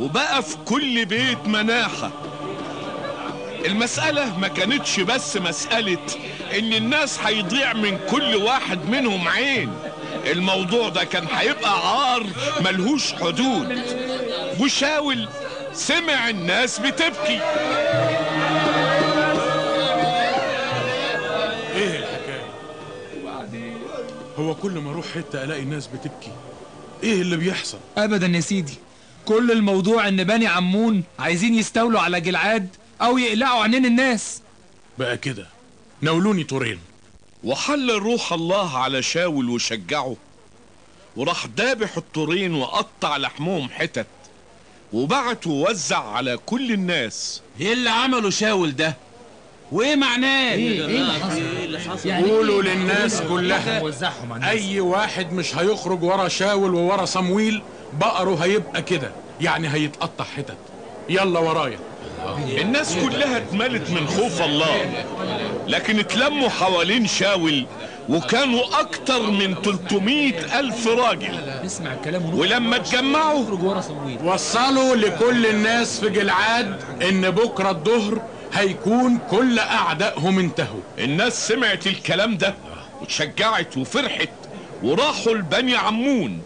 وبقى 0.00 0.42
في 0.42 0.56
كل 0.64 1.04
بيت 1.04 1.46
مناحة. 1.48 2.10
المسألة 3.66 4.38
ما 4.38 4.48
كانتش 4.48 5.00
بس 5.00 5.36
مسألة 5.36 5.98
إن 6.58 6.72
الناس 6.72 7.18
هيضيع 7.20 7.72
من 7.72 7.98
كل 8.10 8.36
واحد 8.36 8.88
منهم 8.90 9.28
عين. 9.28 9.70
الموضوع 10.26 10.88
ده 10.88 11.04
كان 11.04 11.26
هيبقى 11.32 11.70
عار 11.88 12.26
ملهوش 12.64 13.12
حدود. 13.12 13.82
وشاول 14.60 15.28
سمع 15.76 16.28
الناس 16.28 16.78
بتبكي. 16.78 17.40
إيه 21.74 21.98
الحكاية؟ 21.98 22.46
هو 24.38 24.54
كل 24.54 24.70
ما 24.70 24.90
أروح 24.90 25.06
حتة 25.06 25.44
ألاقي 25.44 25.62
الناس 25.62 25.86
بتبكي. 25.86 26.32
إيه 27.02 27.22
اللي 27.22 27.36
بيحصل؟ 27.36 27.78
أبدا 27.98 28.26
يا 28.26 28.40
سيدي. 28.40 28.74
كل 29.24 29.52
الموضوع 29.52 30.08
إن 30.08 30.24
بني 30.24 30.46
عمون 30.46 31.04
عايزين 31.18 31.54
يستولوا 31.54 32.00
على 32.00 32.20
جلعاد 32.20 32.68
أو 33.02 33.18
يقلعوا 33.18 33.62
عنين 33.62 33.86
الناس. 33.86 34.42
بقى 34.98 35.16
كده. 35.16 35.46
ناولوني 36.00 36.44
طورين. 36.44 36.78
وحل 37.44 37.90
روح 37.90 38.32
الله 38.32 38.78
على 38.78 39.02
شاول 39.02 39.50
وشجعه. 39.50 40.16
وراح 41.16 41.46
دابح 41.46 41.96
الطورين 41.96 42.54
وقطع 42.54 43.16
لحمهم 43.16 43.68
حتت. 43.68 44.06
وبعت 45.00 45.46
ووزع 45.46 45.98
على 45.98 46.36
كل 46.46 46.72
الناس. 46.72 47.42
إيه 47.60 47.72
اللي 47.72 47.90
عمله 47.90 48.30
شاول 48.30 48.76
ده؟ 48.76 48.96
وإيه 49.72 49.96
معناه؟ 49.96 50.50
إيه- 50.52 50.56
إيه 50.58 51.64
اللي 51.64 51.80
حصل؟ 51.80 52.10
قولوا 52.10 52.62
للناس 52.62 53.20
كلها 53.22 53.82
أي 54.50 54.80
واحد 54.80 55.32
مش 55.32 55.56
هيخرج 55.56 56.02
ورا 56.02 56.28
شاول 56.28 56.74
وورا 56.74 57.04
صمويل 57.04 57.62
بقره 58.00 58.34
هيبقى 58.34 58.82
كده 58.82 59.10
يعني 59.40 59.68
هيتقطع 59.68 60.24
حتت. 60.24 60.56
يلا 61.08 61.40
ورايا. 61.40 61.78
الناس 62.60 62.94
كلها 62.94 63.36
اتملت 63.36 63.90
من 63.90 64.06
خوف 64.06 64.42
الله 64.42 65.04
لكن 65.68 65.98
اتلموا 65.98 66.48
حوالين 66.48 67.06
شاول. 67.06 67.66
وكانوا 68.08 68.80
أكتر 68.80 69.30
من 69.30 69.54
300 69.54 70.60
ألف 70.60 70.86
راجل. 70.86 71.60
ولما 72.32 72.76
اتجمعوا 72.76 73.44
وصلوا 74.24 74.96
لكل 74.96 75.46
الناس 75.46 76.00
في 76.00 76.10
جلعاد 76.10 76.80
إن 77.02 77.30
بكرة 77.30 77.70
الظهر 77.70 78.22
هيكون 78.52 79.18
كل 79.30 79.58
أعدائهم 79.58 80.38
انتهوا. 80.38 80.80
الناس 80.98 81.48
سمعت 81.48 81.86
الكلام 81.86 82.36
ده 82.36 82.54
وتشجعت 83.02 83.76
وفرحت 83.76 84.28
وراحوا 84.82 85.34
لبني 85.34 85.76
عمون. 85.76 86.42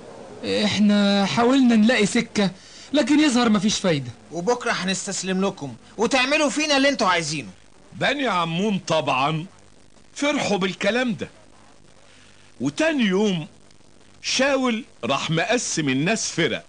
إحنا 0.65 1.27
حاولنا 1.27 1.77
نلاقي 1.77 2.07
سكة 2.07 2.51
لكن 2.93 3.21
يظهر 3.21 3.49
مفيش 3.49 3.79
فايدة. 3.79 4.11
وبكرة 4.33 4.73
هنستسلم 4.73 5.45
لكم 5.45 5.75
وتعملوا 5.99 6.49
فينا 6.49 6.77
اللي 6.77 6.89
أنتوا 6.89 7.07
عايزينه. 7.07 7.49
بني 7.93 8.27
عمون 8.27 8.81
طبعا 8.87 9.47
فرحوا 10.15 10.57
بالكلام 10.57 11.15
ده. 11.15 11.29
وتاني 12.61 13.05
يوم 13.05 13.47
شاول 14.23 14.85
راح 15.05 15.31
مقسم 15.31 15.89
الناس 15.89 16.31
فرق 16.31 16.65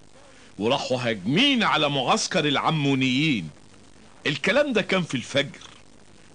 وراحوا 0.59 0.97
هاجمين 0.97 1.63
على 1.63 1.89
معسكر 1.89 2.45
العمونيين. 2.47 3.49
الكلام 4.27 4.73
ده 4.73 4.81
كان 4.81 5.03
في 5.03 5.15
الفجر 5.15 5.59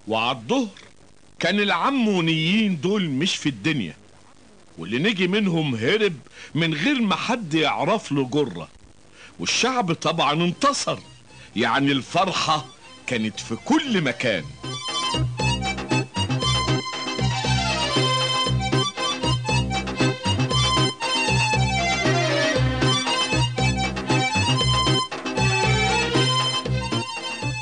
وعلى 0.09 0.39
الظهر 0.39 0.69
كان 1.39 1.61
العمونيين 1.61 2.81
دول 2.81 3.09
مش 3.11 3.37
في 3.37 3.49
الدنيا. 3.49 3.97
واللي 4.79 4.99
نجي 4.99 5.29
منهم 5.29 5.75
هرب 5.75 6.17
من 6.55 6.75
غير 6.75 7.01
ما 7.03 7.17
حد 7.17 7.55
يعرف 7.55 8.13
له 8.13 8.25
جرة. 8.25 8.69
والشعب 9.39 9.93
طبعا 9.93 10.33
انتصر 10.33 10.99
يعني 11.57 11.93
الفرحة 11.93 12.67
كانت 13.07 13.41
في 13.41 13.57
كل 13.57 14.01
مكان. 14.03 14.45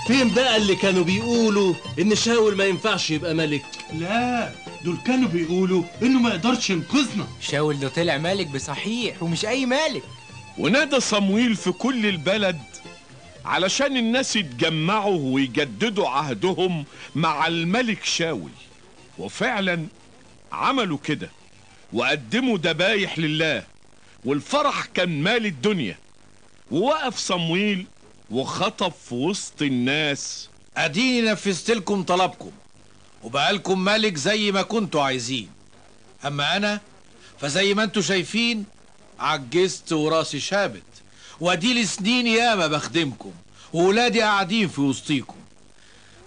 فين 0.06 0.34
بقى 0.34 0.56
اللي 0.56 0.76
كانوا 0.76 1.04
بيقولوا 1.04 1.74
إن 1.98 2.14
شاول 2.14 2.56
ما 2.56 2.64
ينفعش 2.64 3.10
يبقى 3.10 3.34
ملك؟ 3.34 3.64
لا 3.92 4.52
دول 4.84 4.96
كانوا 5.06 5.28
بيقولوا 5.28 5.82
إنه 6.02 6.20
ما 6.20 6.30
يقدرش 6.30 6.70
ينقذنا. 6.70 7.26
شاول 7.40 7.78
ده 7.80 7.88
طلع 7.88 8.18
ملك 8.18 8.46
بصحيح 8.46 9.22
ومش 9.22 9.44
أي 9.46 9.66
ملك. 9.66 10.02
ونادى 10.58 11.00
صمويل 11.00 11.56
في 11.56 11.72
كل 11.72 12.06
البلد 12.06 12.58
علشان 13.44 13.96
الناس 13.96 14.36
يتجمعوا 14.36 15.34
ويجددوا 15.34 16.08
عهدهم 16.08 16.84
مع 17.14 17.46
الملك 17.46 18.04
شاول. 18.04 18.50
وفعلا 19.18 19.86
عملوا 20.52 20.98
كده 21.04 21.30
وقدموا 21.92 22.58
ذبايح 22.58 23.18
لله 23.18 23.62
والفرح 24.24 24.84
كان 24.84 25.22
مال 25.22 25.46
الدنيا. 25.46 25.98
ووقف 26.70 27.16
صمويل 27.18 27.86
وخطب 28.30 28.92
في 29.08 29.14
وسط 29.14 29.62
الناس. 29.62 30.48
أديني 30.76 31.30
نفذت 31.30 31.70
لكم 31.70 32.02
طلبكم 32.02 32.50
وبقالكم 33.22 33.78
ملك 33.78 34.16
زي 34.16 34.52
ما 34.52 34.62
كنتوا 34.62 35.02
عايزين. 35.02 35.48
أما 36.26 36.56
أنا 36.56 36.80
فزي 37.40 37.74
ما 37.74 37.82
أنتوا 37.84 38.02
شايفين 38.02 38.64
عجزت 39.18 39.92
وراسي 39.92 40.40
شابت 40.40 40.82
واديلي 41.40 41.84
سنين 41.84 42.26
ياما 42.26 42.66
بخدمكم 42.66 43.32
وولادي 43.72 44.20
قاعدين 44.22 44.68
في 44.68 44.80
وسطيكم. 44.80 45.36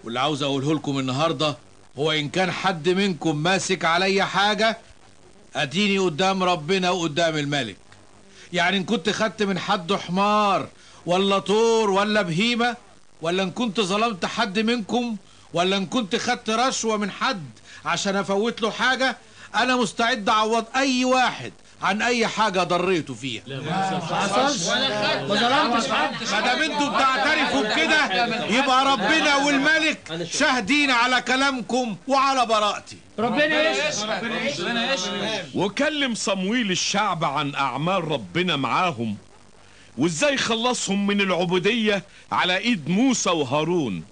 واللي 0.04 0.20
عاوز 0.20 0.44
أقوله 0.44 0.76
لكم 0.76 1.00
النهارده 1.00 1.58
هو 1.98 2.12
إن 2.12 2.30
كان 2.30 2.52
حد 2.52 2.90
منكم 2.90 3.38
ماسك 3.38 3.86
عليا 3.86 4.24
حاجة 4.24 4.78
أديني 5.56 6.00
قدام 6.00 6.44
ربنا 6.44 6.90
وقدام 6.90 7.38
الملك. 7.38 7.78
يعني 8.54 8.78
إن 8.78 8.84
كنت 8.84 9.10
خدت 9.10 9.44
من 9.44 9.60
حد 9.60 9.94
حمار 9.94 10.70
ولا 11.08 11.40
طور 11.40 11.90
ولا 11.90 12.22
بهيمه 12.22 12.76
ولا 13.22 13.44
ان 13.44 13.52
كنت 13.52 13.82
ظلمت 13.82 14.26
حد 14.26 14.60
منكم 14.60 15.16
ولا 15.54 15.78
ان 15.78 15.86
كنت 15.86 16.16
خدت 16.16 16.50
رشوه 16.50 16.98
من 16.98 17.12
حد 17.12 17.46
عشان 17.86 18.16
افوت 18.16 18.62
له 18.62 18.72
حاجة 18.72 19.18
أنا 19.56 19.76
مستعد 19.76 20.30
اعوض 20.30 20.66
اي 20.76 21.06
واحد 21.06 21.54
عن 21.82 22.02
اي 22.02 22.28
حاجة 22.28 22.64
ضريته 22.64 23.14
فيها 23.14 23.42
ما 23.48 24.00
حصلش 24.02 24.68
ما 24.68 25.28
ظلمتش 25.36 25.92
حد 25.92 26.14
ما 26.32 26.40
دام 26.42 26.72
أنتوا 26.72 26.90
بتعترفوا 26.90 27.62
بكده 27.64 28.26
يبقى 28.60 28.86
ربنا 28.86 29.36
والملك 29.36 30.28
شاهدين 30.32 30.92
على 30.92 31.22
كلامكم 31.22 31.96
وعلى 32.08 32.46
براءتي 32.46 32.98
ربنا 33.20 33.88
يشهد 33.88 35.46
وكلم 35.56 36.16
صمويل 36.16 36.72
الشعب 36.72 37.24
عن 37.26 37.56
أعمال 37.56 38.12
ربنا 38.12 38.56
معاهم 38.56 39.18
وازاي 39.98 40.38
خلصهم 40.38 41.08
من 41.08 41.22
العبودية 41.22 42.04
على 42.32 42.58
ايد 42.58 42.90
موسى 42.90 43.30
وهارون؟ 43.30 44.04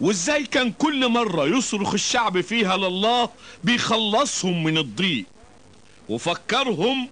وازاي 0.00 0.44
كان 0.46 0.72
كل 0.72 1.08
مرة 1.08 1.46
يصرخ 1.58 1.92
الشعب 1.94 2.40
فيها 2.40 2.76
لله 2.76 3.28
بيخلصهم 3.64 4.64
من 4.64 4.78
الضيق؟ 4.78 5.24
وفكرهم 6.08 7.08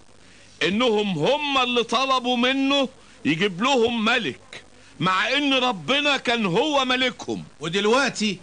انهم 0.63 1.17
هم 1.19 1.57
اللي 1.57 1.83
طلبوا 1.83 2.37
منه 2.37 2.89
يجيب 3.25 3.61
لهم 3.63 4.05
ملك 4.05 4.63
مع 4.99 5.29
ان 5.37 5.53
ربنا 5.53 6.17
كان 6.17 6.45
هو 6.45 6.85
ملكهم. 6.85 7.43
ودلوقتي 7.59 8.39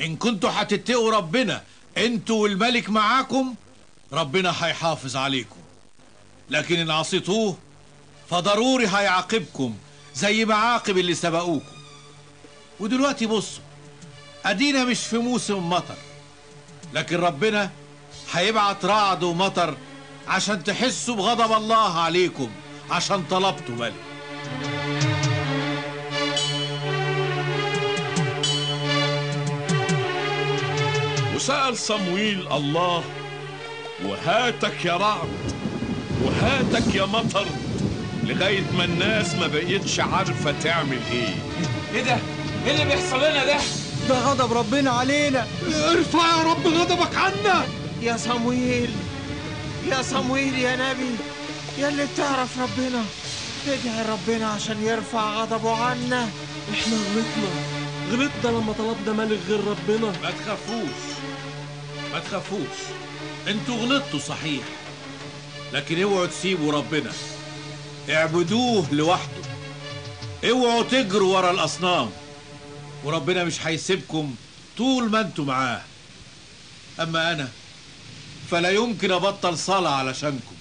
ان 0.00 0.16
كنتوا 0.16 0.50
هتتقوا 0.52 1.10
ربنا 1.12 1.62
أنتوا 1.98 2.42
والملك 2.42 2.90
معاكم 2.90 3.54
ربنا 4.12 4.54
هيحافظ 4.66 5.16
عليكم. 5.16 5.56
لكن 6.50 6.78
ان 6.78 6.90
عصيتوه 6.90 7.58
فضروري 8.30 8.86
هيعاقبكم 8.86 9.74
زي 10.14 10.44
ما 10.44 10.54
عاقب 10.54 10.98
اللي 10.98 11.14
سبقوكم. 11.14 11.76
ودلوقتي 12.80 13.26
بصوا 13.26 13.62
أدينا 14.44 14.84
مش 14.84 15.00
في 15.00 15.18
موسم 15.18 15.68
مطر 15.70 15.94
لكن 16.94 17.16
ربنا 17.16 17.70
هيبعت 18.32 18.84
رعد 18.84 19.22
ومطر 19.22 19.76
عشان 20.28 20.64
تحسوا 20.64 21.16
بغضب 21.16 21.52
الله 21.52 22.00
عليكم 22.00 22.50
عشان 22.90 23.24
طلبتوا 23.30 23.74
ملك. 23.74 23.94
وسأل 31.34 31.76
صمويل 31.78 32.52
الله 32.52 33.04
وهاتك 34.04 34.84
يا 34.84 34.96
رعد 34.96 35.28
وهاتك 36.22 36.94
يا 36.94 37.04
مطر؟ 37.06 37.46
لغاية 38.28 38.64
ما 38.76 38.84
الناس 38.84 39.34
ما 39.34 39.46
بقيتش 39.46 40.00
عارفة 40.00 40.54
تعمل 40.62 40.98
إيه. 41.12 41.34
إيه 41.94 42.02
ده؟ 42.02 42.18
إيه 42.66 42.72
اللي 42.72 42.84
بيحصل 42.84 43.18
لنا 43.18 43.44
ده؟ 43.46 43.56
ده 44.08 44.18
غضب 44.18 44.52
ربنا 44.52 44.90
علينا. 44.90 45.46
ارفع 45.90 46.36
يا 46.36 46.42
رب 46.42 46.66
غضبك 46.66 47.14
عنا. 47.16 47.66
يا 48.02 48.16
صمويل 48.16 48.90
يا 49.90 50.02
صمويل 50.02 50.58
يا 50.58 50.76
نبي 50.76 51.10
يا 51.78 51.88
اللي 51.88 52.06
بتعرف 52.14 52.58
ربنا. 52.58 53.04
ادعي 53.66 54.06
ربنا 54.12 54.46
عشان 54.46 54.82
يرفع 54.82 55.34
غضبه 55.34 55.76
عنا. 55.76 56.28
إحنا 56.72 56.96
غلطنا. 56.96 57.50
غلطنا 58.12 58.50
لما 58.50 58.72
طلبنا 58.72 59.24
ملك 59.24 59.38
غير 59.48 59.60
ربنا. 59.60 60.12
ما 60.22 60.30
تخافوش. 60.30 61.00
ما 62.12 62.18
تخافوش. 62.18 62.78
أنتوا 63.48 63.74
غلطتوا 63.76 64.18
صحيح. 64.18 64.62
لكن 65.72 66.02
اوعوا 66.02 66.26
تسيبوا 66.26 66.72
ربنا. 66.72 67.10
اعبدوه 68.10 68.94
لوحده. 68.94 69.42
اوعوا 70.50 70.82
تجروا 70.82 71.36
ورا 71.36 71.50
الأصنام. 71.50 72.10
وربنا 73.04 73.44
مش 73.44 73.66
هيسيبكم 73.66 74.34
طول 74.76 75.10
ما 75.10 75.20
أنتوا 75.20 75.44
معاه. 75.44 75.82
أما 77.00 77.32
أنا 77.32 77.48
فلا 78.50 78.70
يمكن 78.70 79.12
أبطل 79.12 79.58
صلاة 79.58 79.90
علشانكم. 79.90 80.54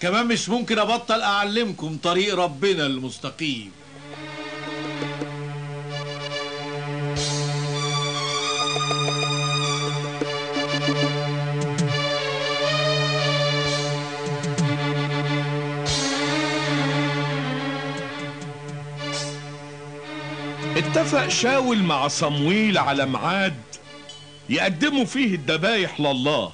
كمان 0.00 0.26
مش 0.26 0.48
ممكن 0.48 0.78
أبطل 0.78 1.20
أعلمكم 1.22 1.98
طريق 2.02 2.34
ربنا 2.34 2.86
المستقيم. 2.86 3.72
اتفق 20.86 21.28
شاول 21.28 21.78
مع 21.82 22.08
صمويل 22.08 22.78
على 22.78 23.06
ميعاد 23.06 23.54
يقدموا 24.48 25.04
فيه 25.04 25.34
الذبايح 25.34 26.00
لله. 26.00 26.52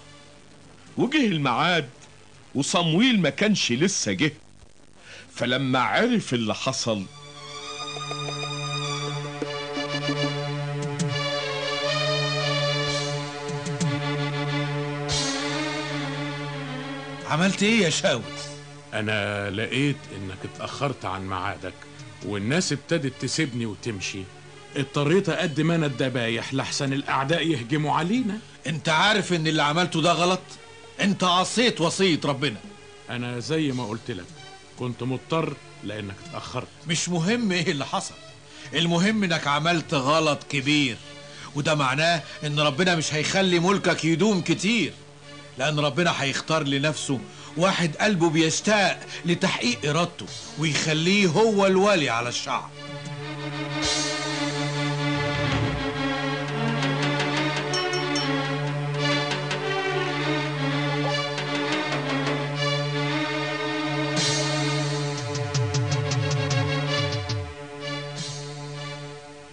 وجه 0.97 1.26
الميعاد 1.26 1.89
وصمويل 2.55 3.20
ما 3.20 3.31
كانش 3.31 3.72
لسه 3.72 4.12
جه. 4.12 4.33
فلما 5.35 5.79
عرف 5.79 6.35
اللي 6.35 6.55
حصل 6.55 7.03
عملت 17.31 17.62
إيه 17.62 17.83
يا 17.85 17.91
شاول؟ 17.91 18.22
أنا 18.95 19.51
لقيت 19.51 19.97
إنك 20.16 20.39
اتأخرت 20.55 21.05
عن 21.05 21.29
ميعادك 21.29 21.74
والناس 22.26 22.72
ابتدت 22.72 23.12
تسيبني 23.20 23.66
وتمشي. 23.66 24.22
اضطريت 24.76 25.28
أقدم 25.28 25.70
أنا 25.70 25.86
الذبايح 25.86 26.54
لحسن 26.54 26.92
الأعداء 26.92 27.46
يهجموا 27.46 27.94
علينا. 27.94 28.38
أنت 28.66 28.88
عارف 28.88 29.32
إن 29.32 29.46
اللي 29.46 29.62
عملته 29.62 30.02
ده 30.02 30.12
غلط؟ 30.12 30.40
أنت 31.00 31.24
عصيت 31.24 31.80
وصية 31.80 32.20
ربنا. 32.24 32.56
أنا 33.10 33.38
زي 33.38 33.72
ما 33.72 33.86
قلت 33.86 34.10
لك 34.10 34.24
كنت 34.78 35.02
مضطر 35.02 35.54
لأنك 35.84 36.14
اتاخرت 36.28 36.68
مش 36.88 37.08
مهم 37.08 37.52
إيه 37.52 37.70
اللي 37.70 37.86
حصل. 37.86 38.14
المهم 38.74 39.24
إنك 39.24 39.46
عملت 39.46 39.94
غلط 39.94 40.42
كبير. 40.50 40.96
وده 41.54 41.74
معناه 41.74 42.22
إن 42.44 42.60
ربنا 42.60 42.94
مش 42.96 43.14
هيخلي 43.14 43.58
ملكك 43.58 44.04
يدوم 44.04 44.40
كتير. 44.40 44.92
لأن 45.58 45.78
ربنا 45.80 46.22
هيختار 46.22 46.62
لنفسه 46.62 47.20
واحد 47.59 47.96
قلبه 47.96 48.30
بيشتاق 48.30 49.00
لتحقيق 49.24 49.86
إرادته 49.90 50.26
ويخليه 50.59 51.26
هو 51.26 51.66
الولي 51.66 52.09
على 52.09 52.28
الشعب. 52.28 52.70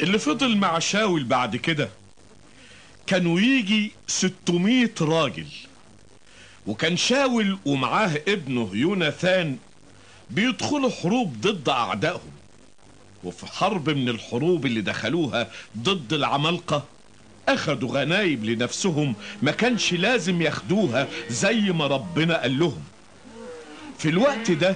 اللي 0.01 0.19
فضل 0.19 0.57
مع 0.57 0.79
شاول 0.79 1.23
بعد 1.23 1.55
كده 1.55 1.89
كانوا 3.07 3.39
يجي 3.39 3.91
600 4.07 4.89
راجل. 5.01 5.47
وكان 6.67 6.97
شاول 6.97 7.57
ومعاه 7.65 8.21
ابنه 8.27 8.69
يوناثان 8.73 9.57
بيدخلوا 10.29 10.89
حروب 10.89 11.41
ضد 11.41 11.69
أعدائهم. 11.69 12.31
وفي 13.23 13.45
حرب 13.47 13.89
من 13.89 14.09
الحروب 14.09 14.65
اللي 14.65 14.81
دخلوها 14.81 15.51
ضد 15.77 16.13
العمالقة 16.13 16.83
أخدوا 17.49 17.89
غنايم 18.01 18.45
لنفسهم 18.45 19.15
ما 19.41 19.51
كانش 19.51 19.93
لازم 19.93 20.41
ياخدوها 20.41 21.07
زي 21.29 21.61
ما 21.61 21.87
ربنا 21.87 22.41
قال 22.41 22.59
لهم. 22.59 22.83
في 23.97 24.09
الوقت 24.09 24.51
ده 24.51 24.75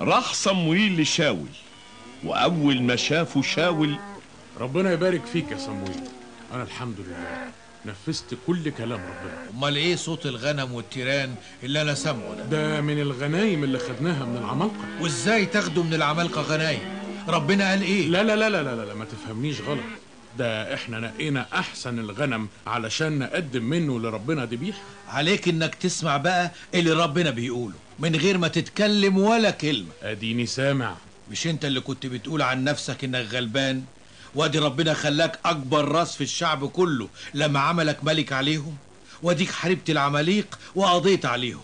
راح 0.00 0.34
صمويل 0.34 1.00
لشاول 1.00 1.48
وأول 2.24 2.82
ما 2.82 2.96
شافوا 2.96 3.42
شاول 3.42 3.96
ربنا 4.60 4.92
يبارك 4.92 5.26
فيك 5.26 5.50
يا 5.52 5.58
صمويل. 5.58 6.00
أنا 6.54 6.62
الحمد 6.62 7.00
لله. 7.00 7.50
نفذت 7.86 8.38
كل 8.46 8.70
كلام 8.70 9.00
ربنا. 9.00 9.50
امال 9.54 9.76
إيه 9.76 9.96
صوت 9.96 10.26
الغنم 10.26 10.72
والتيران 10.74 11.34
اللي 11.62 11.82
أنا 11.82 11.94
سامعه 11.94 12.34
ده؟ 12.34 12.44
ده 12.44 12.80
من 12.80 13.00
الغنايم 13.00 13.64
اللي 13.64 13.78
خدناها 13.78 14.24
من 14.24 14.36
العمالقة. 14.36 14.74
وازاي 15.00 15.46
تاخدوا 15.46 15.84
من 15.84 15.94
العمالقة 15.94 16.42
غنايم؟ 16.42 16.80
ربنا 17.28 17.70
قال 17.70 17.82
إيه؟ 17.82 18.06
لا 18.08 18.22
لا 18.22 18.36
لا 18.36 18.50
لا 18.50 18.62
لا, 18.62 18.84
لا 18.84 18.94
ما 18.94 19.04
تفهمنيش 19.04 19.60
غلط. 19.60 19.80
ده 20.38 20.74
إحنا 20.74 20.98
نقينا 21.00 21.46
احسن 21.54 21.98
الغنم 21.98 22.48
علشان 22.66 23.18
نقدم 23.18 23.64
منه 23.64 24.00
لربنا 24.00 24.44
ذبيحه 24.44 24.78
عليك 25.08 25.48
انك 25.48 25.74
تسمع 25.74 26.16
بقى 26.16 26.50
اللي 26.74 26.92
ربنا 26.92 27.30
بيقوله 27.30 27.74
من 27.98 28.16
غير 28.16 28.38
ما 28.38 28.48
تتكلم 28.48 29.18
ولا 29.18 29.50
كلمة. 29.50 29.88
اديني 30.02 30.46
سامع. 30.46 30.94
مش 31.30 31.46
انت 31.46 31.64
اللي 31.64 31.80
كنت 31.80 32.06
بتقول 32.06 32.42
عن 32.42 32.64
نفسك 32.64 33.04
انك 33.04 33.26
غلبان؟ 33.32 33.82
وادي 34.34 34.58
ربنا 34.58 34.94
خلاك 34.94 35.38
أكبر 35.44 35.88
راس 35.88 36.16
في 36.16 36.24
الشعب 36.24 36.68
كله 36.68 37.08
لما 37.34 37.60
عملك 37.60 38.04
ملك 38.04 38.32
عليهم 38.32 38.76
واديك 39.22 39.50
حاربت 39.50 39.90
العماليق 39.90 40.58
وقضيت 40.74 41.26
عليهم. 41.26 41.60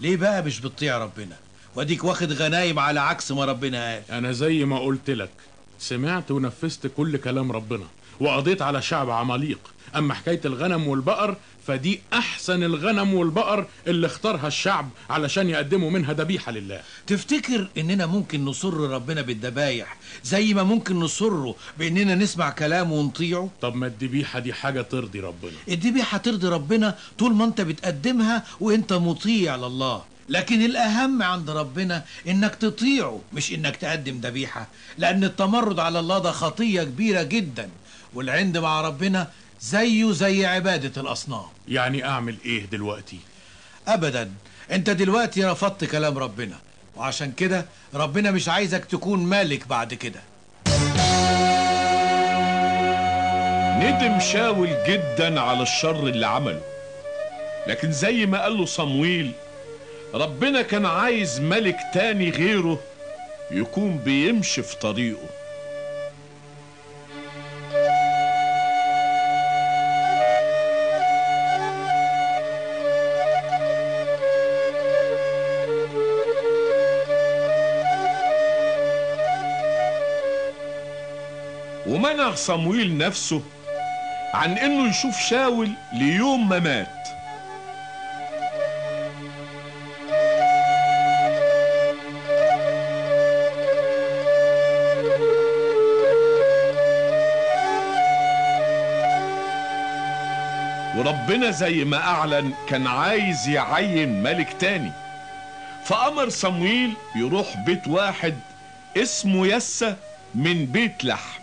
ليه 0.00 0.16
بقى 0.16 0.42
مش 0.42 0.60
بتطيع 0.60 0.98
ربنا؟ 0.98 1.36
واديك 1.74 2.04
واخد 2.04 2.32
غنايم 2.32 2.78
على 2.78 3.00
عكس 3.00 3.32
ما 3.32 3.44
ربنا 3.44 3.92
قال. 3.92 4.02
أنا 4.10 4.32
زي 4.32 4.64
ما 4.64 4.78
قلت 4.78 5.10
لك 5.10 5.30
سمعت 5.78 6.30
ونفذت 6.30 6.86
كل 6.86 7.16
كلام 7.16 7.52
ربنا 7.52 7.84
وقضيت 8.20 8.62
على 8.62 8.82
شعب 8.82 9.10
عماليق. 9.10 9.58
أما 9.96 10.14
حكاية 10.14 10.40
الغنم 10.44 10.88
والبقر 10.88 11.36
فدي 11.68 12.00
أحسن 12.12 12.62
الغنم 12.62 13.14
والبقر 13.14 13.66
اللي 13.86 14.06
اختارها 14.06 14.46
الشعب 14.46 14.88
علشان 15.10 15.48
يقدموا 15.48 15.90
منها 15.90 16.12
ذبيحة 16.12 16.52
لله. 16.52 16.80
تفتكر 17.06 17.68
إننا 17.78 18.06
ممكن 18.06 18.44
نصر 18.44 18.74
ربنا 18.74 19.22
بالذبايح 19.22 19.96
زي 20.24 20.54
ما 20.54 20.62
ممكن 20.62 21.00
نصره 21.00 21.54
بإننا 21.78 22.14
نسمع 22.14 22.50
كلامه 22.50 22.92
ونطيعه؟ 22.94 23.50
طب 23.60 23.74
ما 23.74 23.86
الذبيحة 23.86 24.38
دي 24.38 24.52
حاجة 24.52 24.82
ترضي 24.82 25.20
ربنا. 25.20 25.52
الذبيحة 25.68 26.18
ترضي 26.18 26.48
ربنا 26.48 26.94
طول 27.18 27.34
ما 27.34 27.44
أنت 27.44 27.60
بتقدمها 27.60 28.44
وأنت 28.60 28.92
مطيع 28.92 29.56
لله. 29.56 30.02
لكن 30.28 30.62
الأهم 30.62 31.22
عند 31.22 31.50
ربنا 31.50 32.04
إنك 32.28 32.54
تطيعه 32.54 33.20
مش 33.32 33.52
إنك 33.52 33.76
تقدم 33.76 34.20
ذبيحة. 34.20 34.68
لأن 34.98 35.24
التمرد 35.24 35.78
على 35.78 36.00
الله 36.00 36.18
ده 36.18 36.32
خطية 36.32 36.82
كبيرة 36.82 37.22
جدا. 37.22 37.68
والعند 38.14 38.58
مع 38.58 38.80
ربنا 38.80 39.28
زيه 39.60 40.12
زي 40.12 40.46
عبادة 40.46 41.00
الأصنام. 41.00 41.46
يعني 41.68 42.04
أعمل 42.04 42.36
إيه 42.44 42.66
دلوقتي؟ 42.66 43.18
أبدا. 43.88 44.30
أنت 44.72 44.90
دلوقتي 44.90 45.44
رفضت 45.44 45.84
كلام 45.84 46.18
ربنا. 46.18 46.56
وعشان 46.96 47.32
كده 47.32 47.66
ربنا 47.94 48.30
مش 48.30 48.48
عايزك 48.48 48.84
تكون 48.84 49.18
مالك 49.24 49.68
بعد 49.68 49.94
كده. 49.94 50.20
ندم 53.78 54.20
شاول 54.20 54.68
جدا 54.88 55.40
على 55.40 55.62
الشر 55.62 56.06
اللي 56.06 56.26
عمله. 56.26 56.62
لكن 57.66 57.92
زي 57.92 58.26
ما 58.26 58.42
قاله 58.42 58.64
صمويل 58.66 59.32
ربنا 60.14 60.62
كان 60.62 60.86
عايز 60.86 61.40
ملك 61.40 61.76
تاني 61.94 62.30
غيره 62.30 62.80
يكون 63.50 63.98
بيمشي 63.98 64.62
في 64.62 64.76
طريقه. 64.76 65.37
ومنع 81.98 82.34
صمويل 82.34 82.98
نفسه 82.98 83.42
عن 84.34 84.58
إنه 84.58 84.88
يشوف 84.88 85.18
شاول 85.20 85.70
ليوم 85.92 86.48
ما 86.48 86.58
مات. 86.58 87.08
وربنا 100.96 101.50
زي 101.50 101.84
ما 101.84 101.96
أعلن 101.96 102.52
كان 102.68 102.86
عايز 102.86 103.48
يعين 103.48 104.22
ملك 104.22 104.52
تاني. 104.60 104.92
فأمر 105.84 106.28
صمويل 106.28 106.94
يروح 107.16 107.56
بيت 107.56 107.88
واحد 107.88 108.34
اسمه 108.96 109.46
يسى 109.46 109.94
من 110.34 110.66
بيت 110.66 111.04
لحم. 111.04 111.37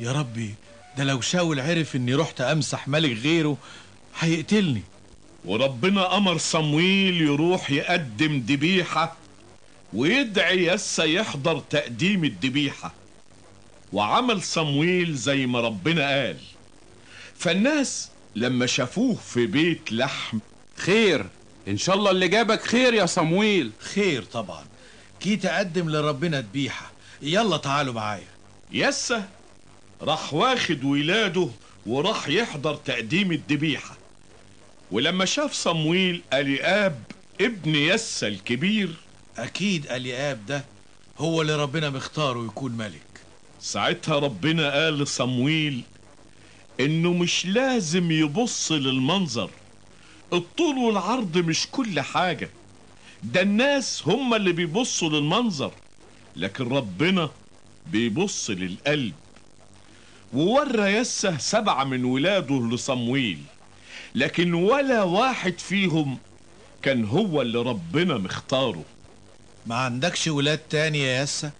يا 0.00 0.12
ربي 0.12 0.54
ده 0.98 1.04
لو 1.04 1.20
شاول 1.20 1.60
عرف 1.60 1.96
إني 1.96 2.14
رحت 2.14 2.40
أمسح 2.40 2.88
ملك 2.88 3.18
غيره 3.18 3.56
هيقتلني. 4.18 4.82
وربنا 5.44 6.16
أمر 6.16 6.38
صمويل 6.38 7.20
يروح 7.20 7.70
يقدم 7.70 8.44
ذبيحة 8.48 9.16
ويدعي 9.92 10.66
يسى 10.66 11.14
يحضر 11.14 11.60
تقديم 11.60 12.24
الذبيحة. 12.24 12.94
وعمل 13.92 14.42
صمويل 14.42 15.14
زي 15.14 15.46
ما 15.46 15.60
ربنا 15.60 16.08
قال. 16.08 16.36
فالناس 17.38 18.10
لما 18.36 18.66
شافوه 18.66 19.14
في 19.14 19.46
بيت 19.46 19.92
لحم 19.92 20.38
خير. 20.76 21.26
إن 21.68 21.76
شاء 21.76 21.96
الله 21.96 22.10
اللي 22.10 22.28
جابك 22.28 22.62
خير 22.62 22.94
يا 22.94 23.06
صمويل. 23.06 23.70
خير 23.78 24.22
طبعا. 24.24 24.64
جيت 25.22 25.46
أقدم 25.46 25.90
لربنا 25.90 26.40
ذبيحة. 26.40 26.90
يلا 27.22 27.56
تعالوا 27.56 27.94
معايا. 27.94 28.28
يسى 28.72 29.22
راح 30.02 30.34
واخد 30.34 30.84
ولاده 30.84 31.48
وراح 31.86 32.28
يحضر 32.28 32.74
تقديم 32.74 33.32
الذبيحة 33.32 33.96
ولما 34.90 35.24
شاف 35.24 35.52
صمويل 35.52 36.22
أليآب 36.32 37.02
ابن 37.40 37.74
يسى 37.74 38.28
الكبير. 38.28 38.94
أكيد 39.38 39.86
الياب 39.86 40.46
ده 40.46 40.64
هو 41.18 41.42
اللي 41.42 41.56
ربنا 41.56 41.90
مختاره 41.90 42.44
يكون 42.44 42.72
ملك. 42.72 43.02
ساعتها 43.60 44.18
ربنا 44.18 44.72
قال 44.72 44.98
لصمويل 44.98 45.82
إنه 46.80 47.12
مش 47.12 47.46
لازم 47.46 48.10
يبص 48.10 48.72
للمنظر. 48.72 49.50
الطول 50.32 50.78
والعرض 50.78 51.38
مش 51.38 51.66
كل 51.72 52.00
حاجة. 52.00 52.50
ده 53.22 53.42
الناس 53.42 54.02
هم 54.06 54.34
اللي 54.34 54.52
بيبصوا 54.52 55.08
للمنظر 55.08 55.72
لكن 56.36 56.68
ربنا 56.68 57.30
بيبص 57.86 58.50
للقلب. 58.50 59.14
وورى 60.32 60.82
يسه 60.82 61.38
سبعة 61.38 61.84
من 61.84 62.04
ولاده 62.04 62.68
لصمويل 62.72 63.38
لكن 64.14 64.54
ولا 64.54 65.02
واحد 65.02 65.58
فيهم 65.58 66.18
كان 66.82 67.04
هو 67.04 67.42
اللي 67.42 67.58
ربنا 67.58 68.18
مختاره. 68.18 68.84
ما 69.66 69.74
عندكش 69.74 70.28
ولاد 70.28 70.58
تاني 70.58 70.98
يا 70.98 71.22
يسا؟ 71.22 71.50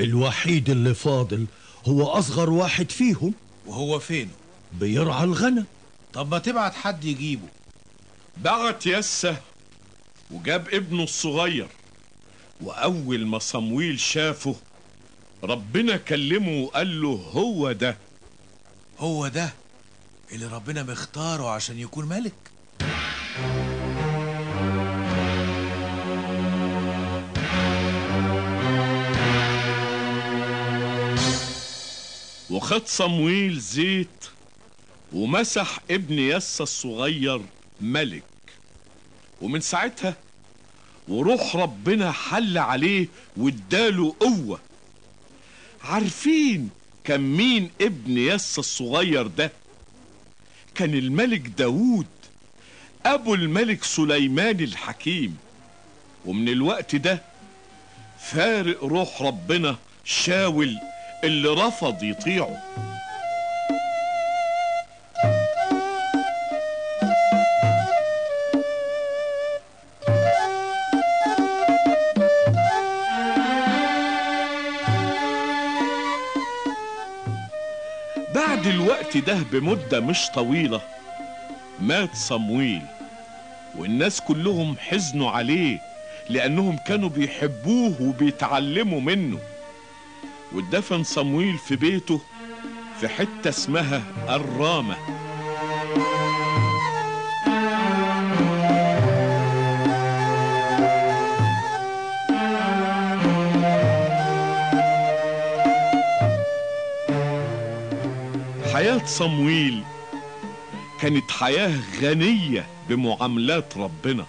الوحيد 0.00 0.70
اللي 0.70 0.94
فاضل 0.94 1.46
هو 1.86 2.06
أصغر 2.06 2.50
واحد 2.50 2.90
فيهم. 2.90 3.34
وهو 3.66 3.98
فينه 3.98 4.30
بيرعى 4.72 5.24
الغنم. 5.24 5.64
طب 6.12 6.30
ما 6.30 6.38
تبعت 6.38 6.74
حد 6.74 7.04
يجيبه. 7.04 7.48
بعت 8.36 8.86
يسه 8.86 9.36
وجاب 10.30 10.68
ابنه 10.72 11.02
الصغير 11.02 11.68
وأول 12.60 13.26
ما 13.26 13.38
صمويل 13.38 14.00
شافه 14.00 14.56
ربنا 15.44 15.96
كلمه 15.96 16.62
وقال 16.62 17.02
له 17.02 17.30
هو 17.32 17.72
ده. 17.72 17.96
هو 18.98 19.28
ده 19.28 19.52
اللي 20.32 20.46
ربنا 20.46 20.82
مختاره 20.82 21.50
عشان 21.50 21.78
يكون 21.78 22.06
ملك. 22.08 22.32
وخد 32.50 32.86
صمويل 32.86 33.58
زيت 33.60 34.08
ومسح 35.12 35.78
ابن 35.90 36.18
يسى 36.18 36.62
الصغير 36.62 37.40
ملك. 37.80 38.22
ومن 39.42 39.60
ساعتها 39.60 40.16
وروح 41.08 41.56
ربنا 41.56 42.12
حل 42.12 42.58
عليه 42.58 43.08
واداله 43.36 44.14
قوة. 44.20 44.60
عارفين 45.84 46.70
كان 47.06 47.20
مين 47.20 47.70
ابن 47.80 48.18
يسى 48.18 48.58
الصغير 48.58 49.26
ده؟ 49.26 49.52
كان 50.74 50.94
الملك 50.94 51.40
داوود 51.40 52.06
أبو 53.06 53.34
الملك 53.34 53.84
سليمان 53.84 54.60
الحكيم. 54.60 55.36
ومن 56.24 56.48
الوقت 56.48 56.96
ده 56.96 57.22
فارق 58.20 58.84
روح 58.84 59.22
ربنا 59.22 59.76
شاول 60.04 60.76
اللي 61.24 61.48
رفض 61.48 62.02
يطيعه. 62.02 62.62
الوقت 79.18 79.28
ده 79.28 79.58
بمدة 79.58 80.00
مش 80.00 80.30
طويلة. 80.34 80.80
مات 81.80 82.14
صمويل 82.16 82.82
والناس 83.78 84.20
كلهم 84.20 84.76
حزنوا 84.78 85.30
عليه 85.30 85.78
لأنهم 86.28 86.76
كانوا 86.76 87.08
بيحبوه 87.08 88.02
وبيتعلموا 88.02 89.00
منه. 89.00 89.38
واتدفن 90.52 91.02
صمويل 91.02 91.58
في 91.58 91.76
بيته 91.76 92.20
في 93.00 93.08
حتة 93.08 93.48
اسمها 93.48 94.02
الرامة. 94.28 94.96
حياة 108.72 109.06
صمويل. 109.06 109.82
كانت 111.00 111.30
حياة 111.30 111.80
غنية 112.00 112.66
بمعاملات 112.88 113.76
ربنا. 113.76 114.26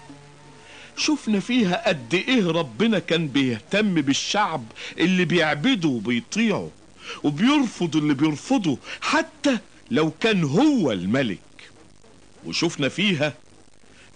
شفنا 0.96 1.40
فيها 1.40 1.88
قد 1.88 2.14
إيه 2.14 2.46
ربنا 2.50 2.98
كان 2.98 3.28
بيهتم 3.28 3.94
بالشعب 3.94 4.64
اللي 4.98 5.24
بيعبده 5.24 5.88
وبيطيعه 5.88 6.70
وبيرفض 7.24 7.96
اللي 7.96 8.14
بيرفضه 8.14 8.78
حتى 9.00 9.58
لو 9.90 10.10
كان 10.20 10.44
هو 10.44 10.92
الملك. 10.92 11.38
وشفنا 12.46 12.88
فيها 12.88 13.34